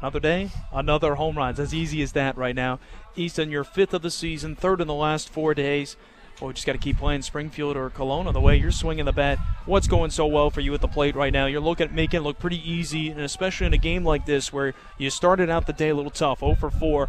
Another 0.00 0.20
day, 0.20 0.50
another 0.72 1.14
home 1.16 1.36
run. 1.36 1.50
It's 1.50 1.60
as 1.60 1.74
easy 1.74 2.02
as 2.02 2.12
that 2.12 2.36
right 2.36 2.56
now. 2.56 2.80
Easton, 3.14 3.50
your 3.50 3.62
fifth 3.62 3.94
of 3.94 4.02
the 4.02 4.10
season, 4.10 4.56
third 4.56 4.80
in 4.80 4.88
the 4.88 4.94
last 4.94 5.28
four 5.28 5.54
days. 5.54 5.96
Boy, 6.42 6.48
we 6.48 6.54
just 6.54 6.66
got 6.66 6.72
to 6.72 6.78
keep 6.78 6.98
playing 6.98 7.22
Springfield 7.22 7.76
or 7.76 7.88
Kelowna 7.88 8.32
the 8.32 8.40
way 8.40 8.56
you're 8.56 8.72
swinging 8.72 9.04
the 9.04 9.12
bat. 9.12 9.38
What's 9.64 9.86
going 9.86 10.10
so 10.10 10.26
well 10.26 10.50
for 10.50 10.60
you 10.60 10.74
at 10.74 10.80
the 10.80 10.88
plate 10.88 11.14
right 11.14 11.32
now? 11.32 11.46
You're 11.46 11.60
looking 11.60 11.86
at 11.86 11.94
making 11.94 12.18
it 12.18 12.22
look 12.24 12.40
pretty 12.40 12.68
easy, 12.68 13.10
and 13.10 13.20
especially 13.20 13.68
in 13.68 13.74
a 13.74 13.78
game 13.78 14.04
like 14.04 14.26
this 14.26 14.52
where 14.52 14.74
you 14.98 15.08
started 15.08 15.50
out 15.50 15.68
the 15.68 15.72
day 15.72 15.90
a 15.90 15.94
little 15.94 16.10
tough, 16.10 16.40
0 16.40 16.56
for 16.56 16.68
4. 16.68 17.08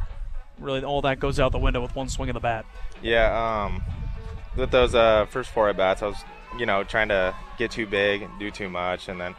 Really, 0.59 0.83
all 0.83 1.01
that 1.01 1.19
goes 1.19 1.39
out 1.39 1.51
the 1.51 1.57
window 1.57 1.81
with 1.81 1.95
one 1.95 2.09
swing 2.09 2.29
of 2.29 2.35
the 2.35 2.41
bat. 2.41 2.63
Yeah, 3.01 3.65
um, 3.65 3.81
with 4.55 4.69
those 4.69 4.93
uh, 4.93 5.25
first 5.25 5.49
four 5.49 5.67
at 5.67 5.77
bats, 5.77 6.03
I 6.03 6.09
was, 6.09 6.17
you 6.59 6.67
know, 6.67 6.83
trying 6.83 7.07
to 7.07 7.33
get 7.57 7.71
too 7.71 7.87
big 7.87 8.21
and 8.21 8.37
do 8.37 8.51
too 8.51 8.69
much, 8.69 9.09
and 9.09 9.19
then 9.19 9.33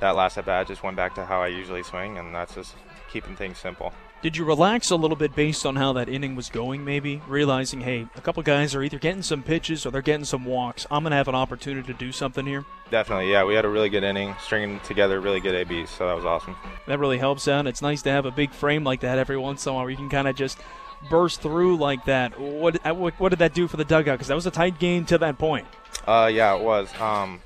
that 0.00 0.16
last 0.16 0.36
at 0.36 0.46
bat 0.46 0.66
just 0.66 0.82
went 0.82 0.96
back 0.96 1.14
to 1.14 1.24
how 1.24 1.42
I 1.42 1.46
usually 1.46 1.84
swing, 1.84 2.18
and 2.18 2.34
that's 2.34 2.56
just 2.56 2.74
keeping 3.12 3.36
things 3.36 3.58
simple. 3.58 3.92
Did 4.20 4.36
you 4.36 4.44
relax 4.44 4.90
a 4.90 4.96
little 4.96 5.16
bit 5.16 5.36
based 5.36 5.64
on 5.64 5.76
how 5.76 5.92
that 5.92 6.08
inning 6.08 6.34
was 6.34 6.50
going, 6.50 6.84
maybe? 6.84 7.22
Realizing, 7.28 7.82
hey, 7.82 8.08
a 8.16 8.20
couple 8.20 8.42
guys 8.42 8.74
are 8.74 8.82
either 8.82 8.98
getting 8.98 9.22
some 9.22 9.44
pitches 9.44 9.86
or 9.86 9.92
they're 9.92 10.02
getting 10.02 10.24
some 10.24 10.44
walks. 10.44 10.88
I'm 10.90 11.04
going 11.04 11.12
to 11.12 11.16
have 11.16 11.28
an 11.28 11.36
opportunity 11.36 11.86
to 11.92 11.96
do 11.96 12.10
something 12.10 12.44
here? 12.44 12.64
Definitely, 12.90 13.30
yeah. 13.30 13.44
We 13.44 13.54
had 13.54 13.64
a 13.64 13.68
really 13.68 13.88
good 13.88 14.02
inning, 14.02 14.34
stringing 14.40 14.80
together 14.80 15.20
really 15.20 15.38
good 15.38 15.54
ABs, 15.54 15.90
so 15.90 16.08
that 16.08 16.16
was 16.16 16.24
awesome. 16.24 16.56
That 16.88 16.98
really 16.98 17.18
helps 17.18 17.46
out. 17.46 17.68
It's 17.68 17.80
nice 17.80 18.02
to 18.02 18.10
have 18.10 18.26
a 18.26 18.32
big 18.32 18.52
frame 18.52 18.82
like 18.82 19.00
that 19.00 19.18
every 19.18 19.36
once 19.36 19.64
in 19.64 19.70
a 19.70 19.74
while 19.74 19.84
where 19.84 19.90
you 19.90 19.96
can 19.96 20.10
kind 20.10 20.26
of 20.26 20.34
just 20.34 20.58
burst 21.08 21.40
through 21.40 21.76
like 21.76 22.04
that. 22.06 22.32
Uh, 22.34 22.94
what 22.94 23.14
what 23.20 23.28
did 23.28 23.38
that 23.38 23.54
do 23.54 23.68
for 23.68 23.76
the 23.76 23.84
dugout? 23.84 24.18
Because 24.18 24.28
that 24.28 24.34
was 24.34 24.46
a 24.46 24.50
tight 24.50 24.80
game 24.80 25.04
to 25.06 25.18
that 25.18 25.38
point. 25.38 25.66
Uh, 26.08 26.28
yeah, 26.32 26.56
it 26.56 26.62
was. 26.62 26.88
Um, 27.00 27.40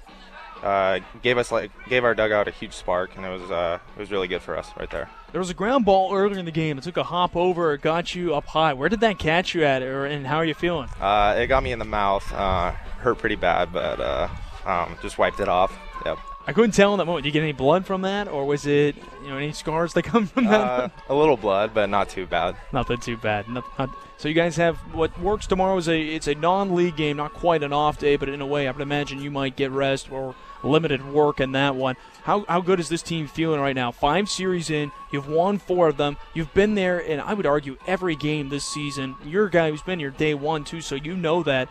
uh, 0.62 1.00
gave 1.22 1.38
us 1.38 1.50
like 1.50 1.70
gave 1.88 2.04
our 2.04 2.14
dugout 2.14 2.48
a 2.48 2.50
huge 2.50 2.72
spark, 2.72 3.16
and 3.16 3.24
it 3.24 3.28
was 3.28 3.50
uh, 3.50 3.78
it 3.96 4.00
was 4.00 4.10
really 4.10 4.28
good 4.28 4.42
for 4.42 4.56
us 4.56 4.70
right 4.78 4.90
there. 4.90 5.08
There 5.32 5.40
was 5.40 5.50
a 5.50 5.54
ground 5.54 5.84
ball 5.84 6.14
earlier 6.14 6.38
in 6.38 6.44
the 6.44 6.52
game. 6.52 6.78
It 6.78 6.84
took 6.84 6.96
a 6.96 7.02
hop 7.02 7.36
over. 7.36 7.72
It 7.74 7.80
got 7.80 8.14
you 8.14 8.34
up 8.34 8.46
high. 8.46 8.74
Where 8.74 8.88
did 8.88 9.00
that 9.00 9.18
catch 9.18 9.54
you 9.54 9.64
at, 9.64 9.82
or 9.82 10.06
and 10.06 10.26
how 10.26 10.36
are 10.36 10.44
you 10.44 10.54
feeling? 10.54 10.88
Uh, 11.00 11.36
it 11.38 11.46
got 11.46 11.62
me 11.62 11.72
in 11.72 11.78
the 11.78 11.84
mouth. 11.84 12.30
Uh, 12.32 12.72
hurt 13.00 13.18
pretty 13.18 13.36
bad, 13.36 13.72
but 13.72 14.00
uh, 14.00 14.28
um, 14.66 14.96
just 15.02 15.18
wiped 15.18 15.40
it 15.40 15.48
off. 15.48 15.76
Yep. 16.04 16.18
I 16.44 16.52
couldn't 16.52 16.72
tell 16.72 16.92
in 16.92 16.98
that 16.98 17.04
moment. 17.04 17.22
Did 17.22 17.28
you 17.28 17.32
get 17.32 17.42
any 17.42 17.52
blood 17.52 17.86
from 17.86 18.02
that, 18.02 18.26
or 18.28 18.44
was 18.44 18.66
it 18.66 18.96
you 19.22 19.28
know 19.28 19.36
any 19.36 19.52
scars 19.52 19.92
that 19.94 20.02
come 20.04 20.26
from 20.26 20.44
that? 20.44 20.60
Uh, 20.60 20.88
a 21.08 21.14
little 21.14 21.36
blood, 21.36 21.72
but 21.74 21.88
not 21.88 22.08
too 22.08 22.26
bad. 22.26 22.56
Nothing 22.72 22.98
too 22.98 23.16
bad. 23.16 23.48
Not, 23.48 23.64
not, 23.78 23.90
so 24.18 24.28
you 24.28 24.34
guys 24.34 24.56
have 24.56 24.76
what 24.94 25.18
works 25.20 25.46
tomorrow 25.46 25.76
is 25.76 25.88
a 25.88 26.00
it's 26.00 26.26
a 26.26 26.34
non-league 26.34 26.96
game, 26.96 27.16
not 27.16 27.32
quite 27.32 27.62
an 27.62 27.72
off 27.72 27.98
day, 27.98 28.16
but 28.16 28.28
in 28.28 28.40
a 28.40 28.46
way, 28.46 28.66
I 28.66 28.70
would 28.70 28.82
imagine 28.82 29.20
you 29.20 29.30
might 29.30 29.56
get 29.56 29.70
rest 29.70 30.10
or 30.10 30.34
limited 30.62 31.04
work 31.12 31.40
in 31.40 31.52
that 31.52 31.74
one. 31.74 31.96
How 32.22 32.44
how 32.48 32.60
good 32.60 32.80
is 32.80 32.88
this 32.88 33.02
team 33.02 33.26
feeling 33.26 33.60
right 33.60 33.74
now? 33.74 33.90
Five 33.90 34.28
series 34.28 34.70
in, 34.70 34.90
you've 35.12 35.28
won 35.28 35.58
four 35.58 35.88
of 35.88 35.96
them. 35.96 36.16
You've 36.34 36.52
been 36.54 36.74
there, 36.74 36.98
and 36.98 37.20
I 37.20 37.34
would 37.34 37.46
argue 37.46 37.76
every 37.86 38.16
game 38.16 38.48
this 38.48 38.64
season. 38.64 39.16
You're 39.24 39.46
a 39.46 39.50
guy 39.50 39.70
who's 39.70 39.82
been 39.82 39.98
here 39.98 40.10
day 40.10 40.34
one 40.34 40.64
too, 40.64 40.80
so 40.80 40.94
you 40.94 41.16
know 41.16 41.42
that. 41.42 41.68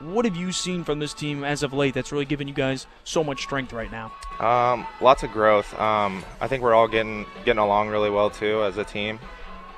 What 0.00 0.24
have 0.24 0.34
you 0.34 0.50
seen 0.50 0.82
from 0.82 0.98
this 0.98 1.14
team 1.14 1.44
as 1.44 1.62
of 1.62 1.72
late 1.72 1.94
that's 1.94 2.10
really 2.10 2.24
given 2.24 2.48
you 2.48 2.52
guys 2.52 2.88
so 3.04 3.22
much 3.22 3.42
strength 3.42 3.72
right 3.72 3.90
now? 3.92 4.12
Um, 4.40 4.88
lots 5.00 5.22
of 5.22 5.30
growth. 5.30 5.72
Um, 5.78 6.24
I 6.40 6.48
think 6.48 6.64
we're 6.64 6.74
all 6.74 6.88
getting 6.88 7.24
getting 7.44 7.60
along 7.60 7.90
really 7.90 8.10
well 8.10 8.28
too 8.28 8.64
as 8.64 8.76
a 8.76 8.84
team. 8.84 9.20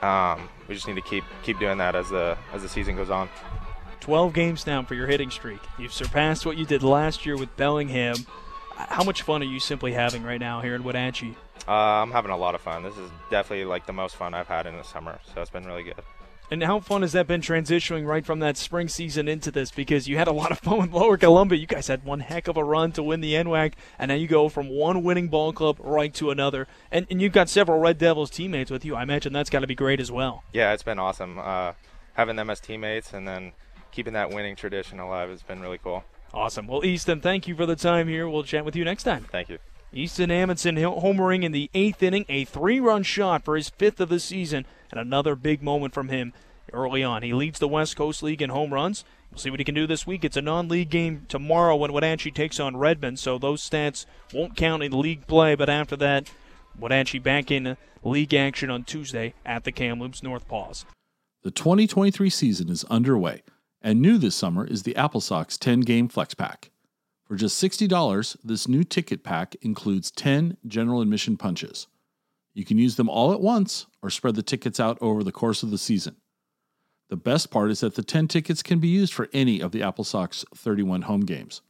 Um, 0.00 0.48
we 0.68 0.74
just 0.74 0.88
need 0.88 0.94
to 0.94 1.02
keep 1.02 1.24
keep 1.42 1.58
doing 1.58 1.78
that 1.78 1.94
as 1.94 2.08
the 2.08 2.36
as 2.54 2.62
the 2.62 2.68
season 2.68 2.96
goes 2.96 3.10
on. 3.10 3.28
12 4.00 4.32
games 4.32 4.62
down 4.62 4.86
for 4.86 4.94
your 4.94 5.06
hitting 5.06 5.30
streak. 5.30 5.58
You've 5.78 5.92
surpassed 5.92 6.46
what 6.46 6.56
you 6.56 6.64
did 6.64 6.82
last 6.82 7.26
year 7.26 7.36
with 7.36 7.54
Bellingham. 7.56 8.14
How 8.76 9.02
much 9.04 9.22
fun 9.22 9.42
are 9.42 9.46
you 9.46 9.60
simply 9.60 9.92
having 9.92 10.22
right 10.22 10.40
now 10.40 10.60
here 10.60 10.74
in 10.74 10.84
Wenatchee? 10.84 11.34
Uh, 11.66 11.72
I'm 11.72 12.12
having 12.12 12.30
a 12.30 12.36
lot 12.36 12.54
of 12.54 12.60
fun. 12.60 12.82
This 12.82 12.96
is 12.96 13.10
definitely 13.30 13.64
like 13.64 13.86
the 13.86 13.92
most 13.92 14.16
fun 14.16 14.34
I've 14.34 14.48
had 14.48 14.66
in 14.66 14.76
the 14.76 14.82
summer, 14.84 15.18
so 15.34 15.40
it's 15.40 15.50
been 15.50 15.64
really 15.64 15.82
good. 15.82 16.02
And 16.48 16.62
how 16.62 16.78
fun 16.78 17.02
has 17.02 17.10
that 17.12 17.26
been 17.26 17.40
transitioning 17.40 18.06
right 18.06 18.24
from 18.24 18.38
that 18.38 18.56
spring 18.56 18.86
season 18.86 19.26
into 19.26 19.50
this? 19.50 19.72
Because 19.72 20.06
you 20.06 20.16
had 20.16 20.28
a 20.28 20.32
lot 20.32 20.52
of 20.52 20.60
fun 20.60 20.78
with 20.78 20.92
Lower 20.92 21.16
Columbia. 21.16 21.58
You 21.58 21.66
guys 21.66 21.88
had 21.88 22.04
one 22.04 22.20
heck 22.20 22.46
of 22.46 22.56
a 22.56 22.62
run 22.62 22.92
to 22.92 23.02
win 23.02 23.20
the 23.20 23.34
NWAC, 23.34 23.72
and 23.98 24.10
now 24.10 24.14
you 24.14 24.28
go 24.28 24.48
from 24.48 24.68
one 24.68 25.02
winning 25.02 25.26
ball 25.26 25.52
club 25.52 25.78
right 25.80 26.14
to 26.14 26.30
another. 26.30 26.68
And, 26.92 27.06
and 27.10 27.20
you've 27.20 27.32
got 27.32 27.48
several 27.48 27.80
Red 27.80 27.98
Devils 27.98 28.30
teammates 28.30 28.70
with 28.70 28.84
you. 28.84 28.94
I 28.94 29.02
imagine 29.02 29.32
that's 29.32 29.50
got 29.50 29.60
to 29.60 29.66
be 29.66 29.74
great 29.74 29.98
as 29.98 30.12
well. 30.12 30.44
Yeah, 30.52 30.72
it's 30.72 30.84
been 30.84 31.00
awesome. 31.00 31.38
Uh, 31.38 31.72
having 32.12 32.36
them 32.36 32.48
as 32.48 32.60
teammates 32.60 33.12
and 33.12 33.26
then 33.26 33.50
keeping 33.90 34.12
that 34.12 34.30
winning 34.30 34.54
tradition 34.54 35.00
alive 35.00 35.30
has 35.30 35.42
been 35.42 35.60
really 35.60 35.78
cool. 35.78 36.04
Awesome. 36.36 36.66
Well, 36.66 36.84
Easton, 36.84 37.22
thank 37.22 37.48
you 37.48 37.56
for 37.56 37.64
the 37.64 37.76
time 37.76 38.08
here. 38.08 38.28
We'll 38.28 38.44
chat 38.44 38.66
with 38.66 38.76
you 38.76 38.84
next 38.84 39.04
time. 39.04 39.24
Thank 39.32 39.48
you. 39.48 39.58
Easton 39.90 40.28
Amundson 40.28 40.76
homering 40.76 41.42
in 41.42 41.52
the 41.52 41.70
eighth 41.72 42.02
inning, 42.02 42.26
a 42.28 42.44
three 42.44 42.78
run 42.78 43.02
shot 43.02 43.42
for 43.42 43.56
his 43.56 43.70
fifth 43.70 44.00
of 44.00 44.10
the 44.10 44.20
season, 44.20 44.66
and 44.90 45.00
another 45.00 45.34
big 45.34 45.62
moment 45.62 45.94
from 45.94 46.08
him 46.08 46.34
early 46.74 47.02
on. 47.02 47.22
He 47.22 47.32
leads 47.32 47.58
the 47.58 47.66
West 47.66 47.96
Coast 47.96 48.22
League 48.22 48.42
in 48.42 48.50
home 48.50 48.74
runs. 48.74 49.02
We'll 49.30 49.38
see 49.38 49.48
what 49.48 49.60
he 49.60 49.64
can 49.64 49.74
do 49.74 49.86
this 49.86 50.06
week. 50.06 50.26
It's 50.26 50.36
a 50.36 50.42
non 50.42 50.68
league 50.68 50.90
game 50.90 51.24
tomorrow 51.26 51.74
when 51.74 51.94
Wenatchee 51.94 52.32
takes 52.32 52.60
on 52.60 52.76
Redmond, 52.76 53.18
so 53.18 53.38
those 53.38 53.66
stats 53.66 54.04
won't 54.34 54.56
count 54.56 54.82
in 54.82 54.92
league 54.92 55.26
play, 55.26 55.54
but 55.54 55.70
after 55.70 55.96
that, 55.96 56.30
Wenatchee 56.78 57.18
back 57.18 57.50
in 57.50 57.78
league 58.04 58.34
action 58.34 58.68
on 58.68 58.84
Tuesday 58.84 59.32
at 59.46 59.64
the 59.64 59.72
Kamloops 59.72 60.22
North 60.22 60.46
Paws. 60.46 60.84
The 61.44 61.50
2023 61.50 62.28
season 62.28 62.68
is 62.68 62.84
underway, 62.84 63.42
and 63.82 64.00
new 64.00 64.18
this 64.18 64.34
summer 64.34 64.66
is 64.66 64.82
the 64.82 64.96
Apple 64.96 65.20
Sox 65.20 65.56
10 65.56 65.80
game 65.80 66.08
flex 66.08 66.34
pack. 66.34 66.70
For 67.24 67.36
just 67.36 67.62
$60, 67.62 68.36
this 68.44 68.68
new 68.68 68.84
ticket 68.84 69.24
pack 69.24 69.56
includes 69.62 70.10
10 70.10 70.56
general 70.66 71.00
admission 71.00 71.36
punches. 71.36 71.88
You 72.54 72.64
can 72.64 72.78
use 72.78 72.96
them 72.96 73.08
all 73.08 73.32
at 73.32 73.40
once 73.40 73.86
or 74.00 74.10
spread 74.10 74.36
the 74.36 74.42
tickets 74.42 74.80
out 74.80 74.96
over 75.00 75.22
the 75.22 75.32
course 75.32 75.62
of 75.62 75.70
the 75.70 75.78
season. 75.78 76.16
The 77.08 77.16
best 77.16 77.50
part 77.50 77.70
is 77.70 77.80
that 77.80 77.94
the 77.94 78.02
10 78.02 78.28
tickets 78.28 78.62
can 78.62 78.78
be 78.78 78.88
used 78.88 79.12
for 79.12 79.28
any 79.32 79.60
of 79.60 79.72
the 79.72 79.82
Apple 79.82 80.04
Sox 80.04 80.44
31 80.54 81.02
home 81.02 81.20
games. 81.20 81.60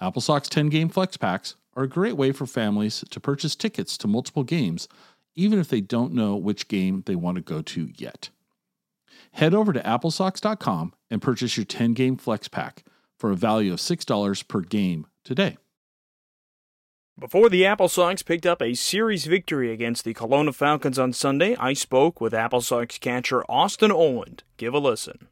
Apple 0.00 0.22
Sox 0.22 0.48
10 0.48 0.68
game 0.68 0.88
flex 0.88 1.16
packs 1.16 1.56
are 1.76 1.84
a 1.84 1.88
great 1.88 2.16
way 2.16 2.32
for 2.32 2.46
families 2.46 3.04
to 3.10 3.20
purchase 3.20 3.54
tickets 3.54 3.96
to 3.98 4.08
multiple 4.08 4.44
games, 4.44 4.88
even 5.34 5.58
if 5.58 5.68
they 5.68 5.80
don't 5.80 6.12
know 6.12 6.36
which 6.36 6.68
game 6.68 7.02
they 7.06 7.14
want 7.14 7.36
to 7.36 7.42
go 7.42 7.62
to 7.62 7.90
yet. 7.96 8.30
Head 9.32 9.54
over 9.54 9.72
to 9.72 9.80
applesox.com 9.80 10.92
and 11.10 11.22
purchase 11.22 11.56
your 11.56 11.64
10 11.64 11.94
game 11.94 12.16
flex 12.16 12.48
pack 12.48 12.84
for 13.18 13.30
a 13.30 13.36
value 13.36 13.72
of 13.72 13.78
$6 13.78 14.48
per 14.48 14.60
game 14.60 15.06
today. 15.24 15.56
Before 17.18 17.48
the 17.48 17.66
Apple 17.66 17.88
Sox 17.88 18.22
picked 18.22 18.46
up 18.46 18.62
a 18.62 18.74
series 18.74 19.26
victory 19.26 19.72
against 19.72 20.04
the 20.04 20.14
Kelowna 20.14 20.54
Falcons 20.54 21.00
on 21.00 21.12
Sunday, 21.12 21.56
I 21.56 21.72
spoke 21.72 22.20
with 22.20 22.32
Apple 22.32 22.60
Sox 22.60 22.96
catcher 22.96 23.44
Austin 23.48 23.90
Ohland. 23.90 24.42
Give 24.56 24.72
a 24.72 24.78
listen. 24.78 25.26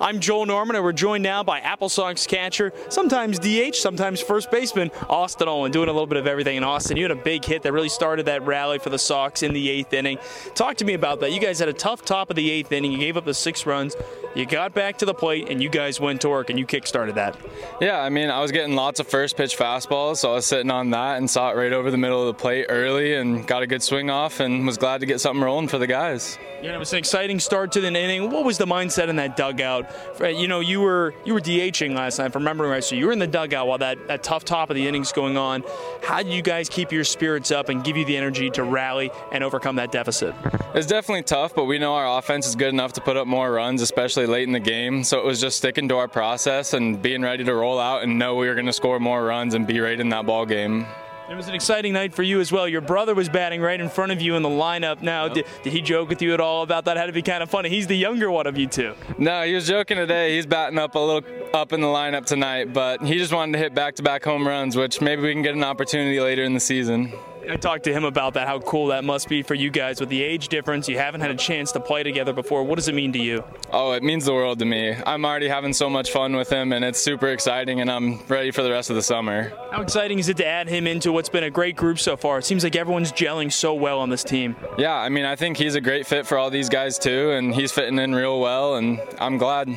I'm 0.00 0.20
Joel 0.20 0.46
Norman, 0.46 0.76
and 0.76 0.84
we're 0.84 0.92
joined 0.92 1.22
now 1.22 1.42
by 1.42 1.60
Apple 1.60 1.88
Sox 1.88 2.26
catcher, 2.26 2.72
sometimes 2.88 3.38
DH, 3.38 3.74
sometimes 3.74 4.20
first 4.20 4.50
baseman, 4.50 4.90
Austin 5.08 5.48
Ohland, 5.48 5.72
doing 5.72 5.88
a 5.88 5.92
little 5.92 6.06
bit 6.06 6.18
of 6.18 6.26
everything. 6.26 6.56
And 6.56 6.64
Austin, 6.64 6.96
you 6.96 7.04
had 7.04 7.10
a 7.10 7.16
big 7.16 7.44
hit 7.44 7.62
that 7.62 7.72
really 7.72 7.88
started 7.88 8.26
that 8.26 8.44
rally 8.44 8.78
for 8.78 8.90
the 8.90 8.98
Sox 8.98 9.42
in 9.42 9.52
the 9.52 9.68
eighth 9.70 9.92
inning. 9.92 10.18
Talk 10.54 10.76
to 10.76 10.84
me 10.84 10.94
about 10.94 11.20
that. 11.20 11.32
You 11.32 11.40
guys 11.40 11.58
had 11.58 11.68
a 11.68 11.72
tough 11.72 12.04
top 12.04 12.30
of 12.30 12.36
the 12.36 12.50
eighth 12.50 12.72
inning. 12.72 12.92
You 12.92 12.98
gave 12.98 13.16
up 13.16 13.24
the 13.24 13.34
six 13.34 13.66
runs. 13.66 13.96
You 14.34 14.46
got 14.46 14.72
back 14.72 14.96
to 14.98 15.04
the 15.04 15.12
plate, 15.14 15.48
and 15.50 15.62
you 15.62 15.68
guys 15.68 16.00
went 16.00 16.22
to 16.22 16.28
work, 16.30 16.48
and 16.48 16.58
you 16.58 16.64
kick-started 16.64 17.16
that. 17.16 17.36
Yeah, 17.80 18.00
I 18.00 18.08
mean, 18.08 18.30
I 18.30 18.40
was 18.40 18.50
getting 18.50 18.74
lots 18.74 18.98
of 18.98 19.06
first 19.06 19.36
pitch 19.36 19.58
fastballs, 19.58 20.18
so 20.18 20.30
I 20.32 20.34
was 20.36 20.46
sitting 20.46 20.70
on 20.70 20.90
that 20.90 21.18
and 21.18 21.28
saw 21.28 21.50
it 21.50 21.56
right 21.56 21.72
over 21.72 21.90
the 21.90 21.98
middle 21.98 22.20
of 22.20 22.26
the 22.28 22.40
plate 22.40 22.66
early 22.70 23.14
and 23.14 23.46
got 23.46 23.62
a 23.62 23.66
good 23.66 23.82
swing 23.82 24.08
off 24.08 24.40
and 24.40 24.66
was 24.66 24.78
glad 24.78 25.00
to 25.00 25.06
get 25.06 25.20
something 25.20 25.42
rolling 25.42 25.68
for 25.68 25.78
the 25.78 25.86
guys. 25.86 26.38
Yeah, 26.62 26.74
it 26.74 26.78
was 26.78 26.92
an 26.92 26.98
exciting 26.98 27.40
start 27.40 27.72
to 27.72 27.80
the 27.80 27.88
inning. 27.88 28.30
What 28.30 28.44
was 28.44 28.56
the 28.56 28.66
mindset 28.66 29.08
in 29.08 29.16
that 29.16 29.36
dugout? 29.36 29.71
You 30.20 30.48
know, 30.48 30.60
you 30.60 30.80
were 30.80 31.14
you 31.24 31.34
were 31.34 31.40
DHing 31.40 31.94
last 31.94 32.18
night, 32.18 32.26
if 32.26 32.36
I'm 32.36 32.42
remembering 32.42 32.70
right. 32.70 32.84
So 32.84 32.94
you 32.94 33.06
were 33.06 33.12
in 33.12 33.18
the 33.18 33.26
dugout 33.26 33.66
while 33.66 33.78
that, 33.78 34.08
that 34.08 34.22
tough 34.22 34.44
top 34.44 34.70
of 34.70 34.76
the 34.76 34.86
innings 34.86 35.12
going 35.12 35.36
on. 35.36 35.64
How 36.02 36.22
did 36.22 36.32
you 36.32 36.42
guys 36.42 36.68
keep 36.68 36.92
your 36.92 37.04
spirits 37.04 37.50
up 37.50 37.68
and 37.68 37.82
give 37.82 37.96
you 37.96 38.04
the 38.04 38.16
energy 38.16 38.50
to 38.50 38.62
rally 38.62 39.10
and 39.32 39.42
overcome 39.42 39.76
that 39.76 39.92
deficit? 39.92 40.34
It's 40.74 40.86
definitely 40.86 41.24
tough, 41.24 41.54
but 41.54 41.64
we 41.64 41.78
know 41.78 41.94
our 41.94 42.18
offense 42.18 42.46
is 42.46 42.56
good 42.56 42.72
enough 42.72 42.94
to 42.94 43.00
put 43.00 43.16
up 43.16 43.26
more 43.26 43.52
runs, 43.52 43.82
especially 43.82 44.26
late 44.26 44.46
in 44.46 44.52
the 44.52 44.60
game. 44.60 45.04
So 45.04 45.18
it 45.18 45.24
was 45.24 45.40
just 45.40 45.58
sticking 45.58 45.88
to 45.88 45.96
our 45.96 46.08
process 46.08 46.72
and 46.72 47.00
being 47.00 47.22
ready 47.22 47.44
to 47.44 47.54
roll 47.54 47.78
out 47.78 48.02
and 48.02 48.18
know 48.18 48.36
we 48.36 48.48
were 48.48 48.54
going 48.54 48.66
to 48.66 48.72
score 48.72 48.98
more 48.98 49.24
runs 49.24 49.54
and 49.54 49.66
be 49.66 49.80
right 49.80 49.98
in 49.98 50.08
that 50.10 50.26
ball 50.26 50.46
game. 50.46 50.86
It 51.32 51.36
was 51.36 51.48
an 51.48 51.54
exciting 51.54 51.94
night 51.94 52.12
for 52.12 52.22
you 52.22 52.40
as 52.40 52.52
well. 52.52 52.68
Your 52.68 52.82
brother 52.82 53.14
was 53.14 53.30
batting 53.30 53.62
right 53.62 53.80
in 53.80 53.88
front 53.88 54.12
of 54.12 54.20
you 54.20 54.36
in 54.36 54.42
the 54.42 54.50
lineup. 54.50 55.00
Now, 55.00 55.24
yep. 55.24 55.34
did, 55.34 55.46
did, 55.62 55.72
he 55.72 55.80
joke 55.80 56.10
with 56.10 56.20
you 56.20 56.34
at 56.34 56.40
all 56.40 56.62
about 56.62 56.84
that? 56.84 56.98
Had 56.98 57.06
to 57.06 57.12
be 57.12 57.22
kind 57.22 57.42
of 57.42 57.48
funny. 57.48 57.70
He's 57.70 57.86
the 57.86 57.96
younger 57.96 58.30
one 58.30 58.46
of 58.46 58.58
you 58.58 58.66
two. 58.66 58.94
No, 59.16 59.42
he 59.42 59.54
was 59.54 59.66
joking 59.66 59.96
today. 59.96 60.36
He's 60.36 60.44
batting 60.44 60.78
up 60.78 60.94
a 60.94 60.98
little 60.98 61.24
up 61.54 61.72
in 61.72 61.80
the 61.80 61.86
lineup 61.86 62.26
tonight, 62.26 62.74
but 62.74 63.02
he 63.02 63.16
just 63.16 63.32
wanted 63.32 63.52
to 63.52 63.58
hit 63.60 63.74
back-to-back 63.74 64.22
home 64.22 64.46
runs, 64.46 64.76
which 64.76 65.00
maybe 65.00 65.22
we 65.22 65.32
can 65.32 65.40
get 65.40 65.54
an 65.54 65.64
opportunity 65.64 66.20
later 66.20 66.44
in 66.44 66.52
the 66.52 66.60
season. 66.60 67.10
I 67.50 67.56
talked 67.56 67.84
to 67.84 67.92
him 67.92 68.04
about 68.04 68.34
that, 68.34 68.46
how 68.46 68.60
cool 68.60 68.88
that 68.88 69.04
must 69.04 69.28
be 69.28 69.42
for 69.42 69.54
you 69.54 69.70
guys 69.70 70.00
with 70.00 70.08
the 70.08 70.22
age 70.22 70.48
difference. 70.48 70.88
You 70.88 70.98
haven't 70.98 71.20
had 71.20 71.30
a 71.30 71.34
chance 71.34 71.72
to 71.72 71.80
play 71.80 72.02
together 72.02 72.32
before. 72.32 72.62
What 72.62 72.76
does 72.76 72.88
it 72.88 72.94
mean 72.94 73.12
to 73.12 73.18
you? 73.18 73.44
Oh, 73.72 73.92
it 73.92 74.02
means 74.02 74.24
the 74.24 74.32
world 74.32 74.58
to 74.60 74.64
me. 74.64 74.94
I'm 75.06 75.24
already 75.24 75.48
having 75.48 75.72
so 75.72 75.90
much 75.90 76.10
fun 76.10 76.36
with 76.36 76.50
him, 76.50 76.72
and 76.72 76.84
it's 76.84 77.00
super 77.00 77.28
exciting, 77.28 77.80
and 77.80 77.90
I'm 77.90 78.20
ready 78.28 78.50
for 78.50 78.62
the 78.62 78.70
rest 78.70 78.90
of 78.90 78.96
the 78.96 79.02
summer. 79.02 79.52
How 79.70 79.82
exciting 79.82 80.18
is 80.18 80.28
it 80.28 80.36
to 80.38 80.46
add 80.46 80.68
him 80.68 80.86
into 80.86 81.12
what's 81.12 81.28
been 81.28 81.44
a 81.44 81.50
great 81.50 81.76
group 81.76 81.98
so 81.98 82.16
far? 82.16 82.38
It 82.38 82.44
seems 82.44 82.64
like 82.64 82.76
everyone's 82.76 83.12
gelling 83.12 83.52
so 83.52 83.74
well 83.74 83.98
on 83.98 84.10
this 84.10 84.24
team. 84.24 84.56
Yeah, 84.78 84.94
I 84.94 85.08
mean, 85.08 85.24
I 85.24 85.36
think 85.36 85.56
he's 85.56 85.74
a 85.74 85.80
great 85.80 86.06
fit 86.06 86.26
for 86.26 86.38
all 86.38 86.50
these 86.50 86.68
guys, 86.68 86.98
too, 86.98 87.32
and 87.32 87.54
he's 87.54 87.72
fitting 87.72 87.98
in 87.98 88.14
real 88.14 88.40
well, 88.40 88.76
and 88.76 89.00
I'm 89.18 89.38
glad. 89.38 89.68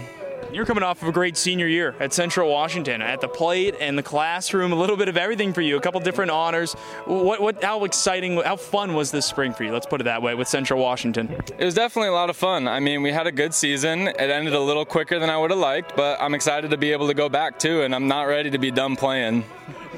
You're 0.51 0.65
coming 0.65 0.83
off 0.83 1.01
of 1.01 1.07
a 1.07 1.11
great 1.11 1.35
senior 1.35 1.67
year 1.67 1.95
at 1.99 2.13
Central 2.13 2.49
Washington, 2.49 3.01
at 3.01 3.19
the 3.19 3.27
plate 3.27 3.75
and 3.79 3.97
the 3.97 4.03
classroom, 4.03 4.71
a 4.71 4.75
little 4.75 4.95
bit 4.95 5.09
of 5.09 5.17
everything 5.17 5.53
for 5.53 5.61
you, 5.61 5.75
a 5.75 5.81
couple 5.81 5.99
different 5.99 6.31
honors. 6.31 6.73
What, 7.05 7.41
what, 7.41 7.63
how 7.63 7.83
exciting, 7.83 8.41
how 8.41 8.55
fun 8.55 8.93
was 8.93 9.11
this 9.11 9.25
spring 9.25 9.53
for 9.53 9.63
you? 9.63 9.73
Let's 9.73 9.85
put 9.85 10.01
it 10.01 10.05
that 10.05 10.21
way 10.21 10.35
with 10.35 10.47
Central 10.47 10.79
Washington. 10.79 11.29
It 11.57 11.65
was 11.65 11.73
definitely 11.73 12.09
a 12.09 12.13
lot 12.13 12.29
of 12.29 12.37
fun. 12.37 12.67
I 12.67 12.79
mean, 12.79 13.01
we 13.01 13.11
had 13.11 13.27
a 13.27 13.31
good 13.31 13.53
season. 13.53 14.07
It 14.07 14.19
ended 14.19 14.53
a 14.53 14.59
little 14.59 14.85
quicker 14.85 15.19
than 15.19 15.29
I 15.29 15.37
would 15.37 15.51
have 15.51 15.59
liked, 15.59 15.95
but 15.95 16.21
I'm 16.21 16.33
excited 16.33 16.71
to 16.71 16.77
be 16.77 16.91
able 16.91 17.07
to 17.07 17.13
go 17.13 17.27
back 17.27 17.59
too, 17.59 17.81
and 17.81 17.93
I'm 17.93 18.07
not 18.07 18.23
ready 18.23 18.49
to 18.51 18.57
be 18.57 18.71
done 18.71 18.95
playing. 18.95 19.43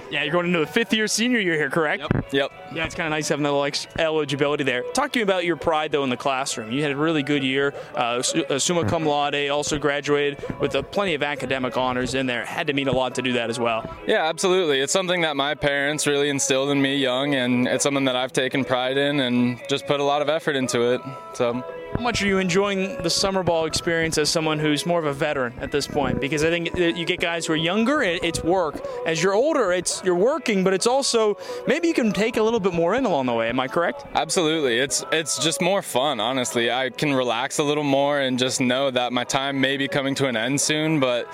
Yeah, 0.09 0.23
you're 0.23 0.31
going 0.31 0.47
into 0.47 0.59
the 0.59 0.67
fifth 0.67 0.93
year 0.93 1.07
senior 1.07 1.39
year 1.39 1.55
here, 1.55 1.69
correct? 1.69 2.01
Yep. 2.01 2.33
yep. 2.33 2.51
Yeah, 2.73 2.85
it's 2.85 2.95
kind 2.95 3.07
of 3.07 3.11
nice 3.11 3.29
having 3.29 3.45
a 3.45 3.51
little 3.51 3.87
eligibility 3.99 4.63
there. 4.63 4.83
Talk 4.93 5.11
to 5.13 5.19
me 5.19 5.23
about 5.23 5.45
your 5.45 5.55
pride, 5.55 5.91
though, 5.91 6.03
in 6.03 6.09
the 6.09 6.17
classroom. 6.17 6.71
You 6.71 6.81
had 6.81 6.91
a 6.91 6.95
really 6.95 7.23
good 7.23 7.43
year, 7.43 7.73
uh, 7.95 8.23
uh 8.49 8.59
summa 8.59 8.85
cum 8.85 9.05
laude, 9.05 9.49
also 9.49 9.77
graduated 9.77 10.43
with 10.59 10.75
uh, 10.75 10.81
plenty 10.81 11.13
of 11.13 11.23
academic 11.23 11.77
honors 11.77 12.13
in 12.13 12.25
there. 12.25 12.45
Had 12.45 12.67
to 12.67 12.73
mean 12.73 12.87
a 12.87 12.93
lot 12.93 13.15
to 13.15 13.21
do 13.21 13.33
that 13.33 13.49
as 13.49 13.59
well. 13.59 13.89
Yeah, 14.07 14.25
absolutely. 14.25 14.79
It's 14.79 14.93
something 14.93 15.21
that 15.21 15.35
my 15.35 15.55
parents 15.55 16.07
really 16.07 16.29
instilled 16.29 16.69
in 16.69 16.81
me 16.81 16.95
young, 16.97 17.35
and 17.35 17.67
it's 17.67 17.83
something 17.83 18.05
that 18.05 18.15
I've 18.15 18.33
taken 18.33 18.63
pride 18.63 18.97
in 18.97 19.19
and 19.19 19.59
just 19.69 19.87
put 19.87 19.99
a 19.99 20.03
lot 20.03 20.21
of 20.21 20.29
effort 20.29 20.55
into 20.55 20.93
it. 20.93 21.01
So. 21.33 21.63
How 21.97 22.03
much 22.03 22.21
are 22.21 22.27
you 22.27 22.37
enjoying 22.37 23.01
the 23.01 23.09
summer 23.09 23.41
ball 23.41 23.65
experience 23.65 24.19
as 24.19 24.29
someone 24.29 24.59
who's 24.59 24.85
more 24.85 24.99
of 24.99 25.05
a 25.07 25.13
veteran 25.13 25.55
at 25.59 25.71
this 25.71 25.87
point? 25.87 26.21
Because 26.21 26.43
I 26.43 26.51
think 26.51 26.77
you 26.77 27.05
get 27.05 27.19
guys 27.19 27.47
who 27.47 27.53
are 27.53 27.55
younger, 27.55 28.03
it's 28.03 28.43
work. 28.43 28.85
As 29.07 29.23
you're 29.23 29.33
older, 29.33 29.71
it's 29.71 30.03
you're 30.03 30.13
working, 30.13 30.63
but 30.63 30.75
it's 30.75 30.85
also 30.85 31.37
maybe 31.65 31.87
you 31.87 31.95
can 31.95 32.13
take 32.13 32.37
a 32.37 32.43
little 32.43 32.59
bit 32.59 32.73
more 32.73 32.93
in 32.93 33.05
along 33.05 33.25
the 33.25 33.33
way. 33.33 33.49
Am 33.49 33.59
I 33.59 33.67
correct? 33.67 34.05
Absolutely. 34.13 34.77
It's 34.77 35.03
it's 35.11 35.43
just 35.43 35.59
more 35.59 35.81
fun, 35.81 36.19
honestly. 36.19 36.69
I 36.69 36.91
can 36.91 37.15
relax 37.15 37.57
a 37.57 37.63
little 37.63 37.83
more 37.83 38.19
and 38.19 38.37
just 38.37 38.61
know 38.61 38.91
that 38.91 39.11
my 39.11 39.23
time 39.23 39.59
may 39.59 39.75
be 39.75 39.87
coming 39.87 40.13
to 40.15 40.27
an 40.27 40.37
end 40.37 40.61
soon, 40.61 40.99
but 40.99 41.27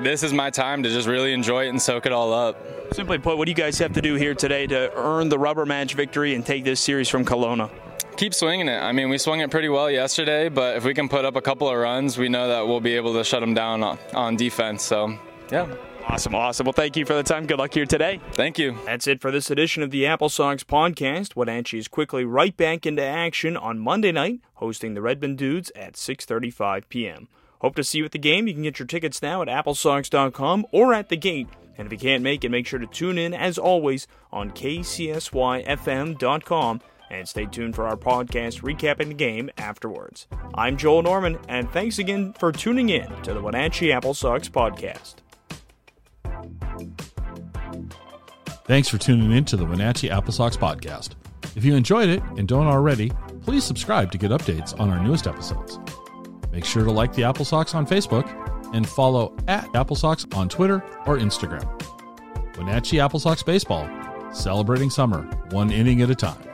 this 0.00 0.24
is 0.24 0.32
my 0.32 0.50
time 0.50 0.82
to 0.82 0.88
just 0.88 1.06
really 1.06 1.32
enjoy 1.32 1.66
it 1.66 1.68
and 1.68 1.80
soak 1.80 2.06
it 2.06 2.12
all 2.12 2.32
up. 2.32 2.60
Simply 2.92 3.18
put, 3.18 3.38
what 3.38 3.44
do 3.44 3.52
you 3.52 3.56
guys 3.56 3.78
have 3.78 3.92
to 3.92 4.02
do 4.02 4.16
here 4.16 4.34
today 4.34 4.66
to 4.66 4.90
earn 4.96 5.28
the 5.28 5.38
rubber 5.38 5.64
match 5.64 5.94
victory 5.94 6.34
and 6.34 6.44
take 6.44 6.64
this 6.64 6.80
series 6.80 7.08
from 7.08 7.24
Kelowna? 7.24 7.70
Keep 8.18 8.34
swinging 8.34 8.66
it. 8.66 8.78
I 8.78 8.90
mean, 8.90 9.10
we 9.10 9.16
swung 9.16 9.38
it 9.38 9.50
pretty 9.52 9.68
well 9.68 9.88
yesterday, 9.88 10.48
but 10.48 10.76
if 10.76 10.82
we 10.82 10.92
can 10.92 11.08
put 11.08 11.24
up 11.24 11.36
a 11.36 11.40
couple 11.40 11.68
of 11.68 11.76
runs, 11.76 12.18
we 12.18 12.28
know 12.28 12.48
that 12.48 12.66
we'll 12.66 12.80
be 12.80 12.96
able 12.96 13.14
to 13.14 13.22
shut 13.22 13.38
them 13.40 13.54
down 13.54 13.84
on, 13.84 13.96
on 14.12 14.34
defense. 14.34 14.82
So, 14.82 15.16
yeah. 15.52 15.72
Awesome, 16.04 16.34
awesome. 16.34 16.64
Well, 16.64 16.72
thank 16.72 16.96
you 16.96 17.04
for 17.04 17.14
the 17.14 17.22
time. 17.22 17.46
Good 17.46 17.60
luck 17.60 17.72
here 17.74 17.86
today. 17.86 18.18
Thank 18.32 18.58
you. 18.58 18.76
That's 18.86 19.06
it 19.06 19.20
for 19.20 19.30
this 19.30 19.52
edition 19.52 19.84
of 19.84 19.92
the 19.92 20.04
Apple 20.04 20.30
Sox 20.30 20.64
podcast. 20.64 21.36
Wenatchee 21.36 21.78
is 21.78 21.86
quickly 21.86 22.24
right 22.24 22.56
back 22.56 22.86
into 22.86 23.04
action 23.04 23.56
on 23.56 23.78
Monday 23.78 24.10
night, 24.10 24.40
hosting 24.54 24.94
the 24.94 25.02
Redmond 25.02 25.38
Dudes 25.38 25.70
at 25.76 25.92
6:35 25.92 26.88
p.m. 26.88 27.28
Hope 27.60 27.76
to 27.76 27.84
see 27.84 27.98
you 27.98 28.04
at 28.04 28.10
the 28.10 28.18
game. 28.18 28.48
You 28.48 28.54
can 28.54 28.64
get 28.64 28.80
your 28.80 28.86
tickets 28.86 29.22
now 29.22 29.42
at 29.42 29.48
applesox.com 29.48 30.66
or 30.72 30.92
at 30.92 31.08
the 31.08 31.16
gate. 31.16 31.46
And 31.76 31.86
if 31.86 31.92
you 31.92 31.98
can't 31.98 32.24
make 32.24 32.42
it, 32.42 32.48
make 32.48 32.66
sure 32.66 32.80
to 32.80 32.86
tune 32.88 33.16
in 33.16 33.32
as 33.32 33.58
always 33.58 34.08
on 34.32 34.50
kcsyfm.com 34.50 35.20
and 37.10 37.28
stay 37.28 37.46
tuned 37.46 37.74
for 37.74 37.86
our 37.86 37.96
podcast 37.96 38.62
recapping 38.62 39.08
the 39.08 39.14
game 39.14 39.50
afterwards. 39.58 40.26
I'm 40.54 40.76
Joel 40.76 41.02
Norman, 41.02 41.38
and 41.48 41.70
thanks 41.70 41.98
again 41.98 42.32
for 42.34 42.52
tuning 42.52 42.88
in 42.90 43.08
to 43.22 43.34
the 43.34 43.40
Wenatchee 43.40 43.92
Apple 43.92 44.14
Sox 44.14 44.48
podcast. 44.48 45.16
Thanks 48.64 48.88
for 48.88 48.98
tuning 48.98 49.32
in 49.32 49.44
to 49.46 49.56
the 49.56 49.64
Wenatchee 49.64 50.10
Apple 50.10 50.32
Sox 50.32 50.56
podcast. 50.56 51.10
If 51.56 51.64
you 51.64 51.74
enjoyed 51.74 52.10
it 52.10 52.22
and 52.36 52.46
don't 52.46 52.66
already, 52.66 53.10
please 53.42 53.64
subscribe 53.64 54.12
to 54.12 54.18
get 54.18 54.30
updates 54.30 54.78
on 54.78 54.90
our 54.90 55.02
newest 55.02 55.26
episodes. 55.26 55.78
Make 56.52 56.64
sure 56.64 56.84
to 56.84 56.90
like 56.90 57.14
the 57.14 57.24
Apple 57.24 57.44
Sox 57.44 57.74
on 57.74 57.86
Facebook 57.86 58.26
and 58.74 58.86
follow 58.86 59.34
at 59.48 59.74
Apple 59.74 59.96
Sox 59.96 60.26
on 60.34 60.48
Twitter 60.48 60.84
or 61.06 61.16
Instagram. 61.16 61.66
Wenatchee 62.58 63.00
Apple 63.00 63.20
Sox 63.20 63.42
Baseball, 63.42 63.88
celebrating 64.32 64.90
summer 64.90 65.22
one 65.50 65.70
inning 65.70 66.02
at 66.02 66.10
a 66.10 66.14
time. 66.14 66.47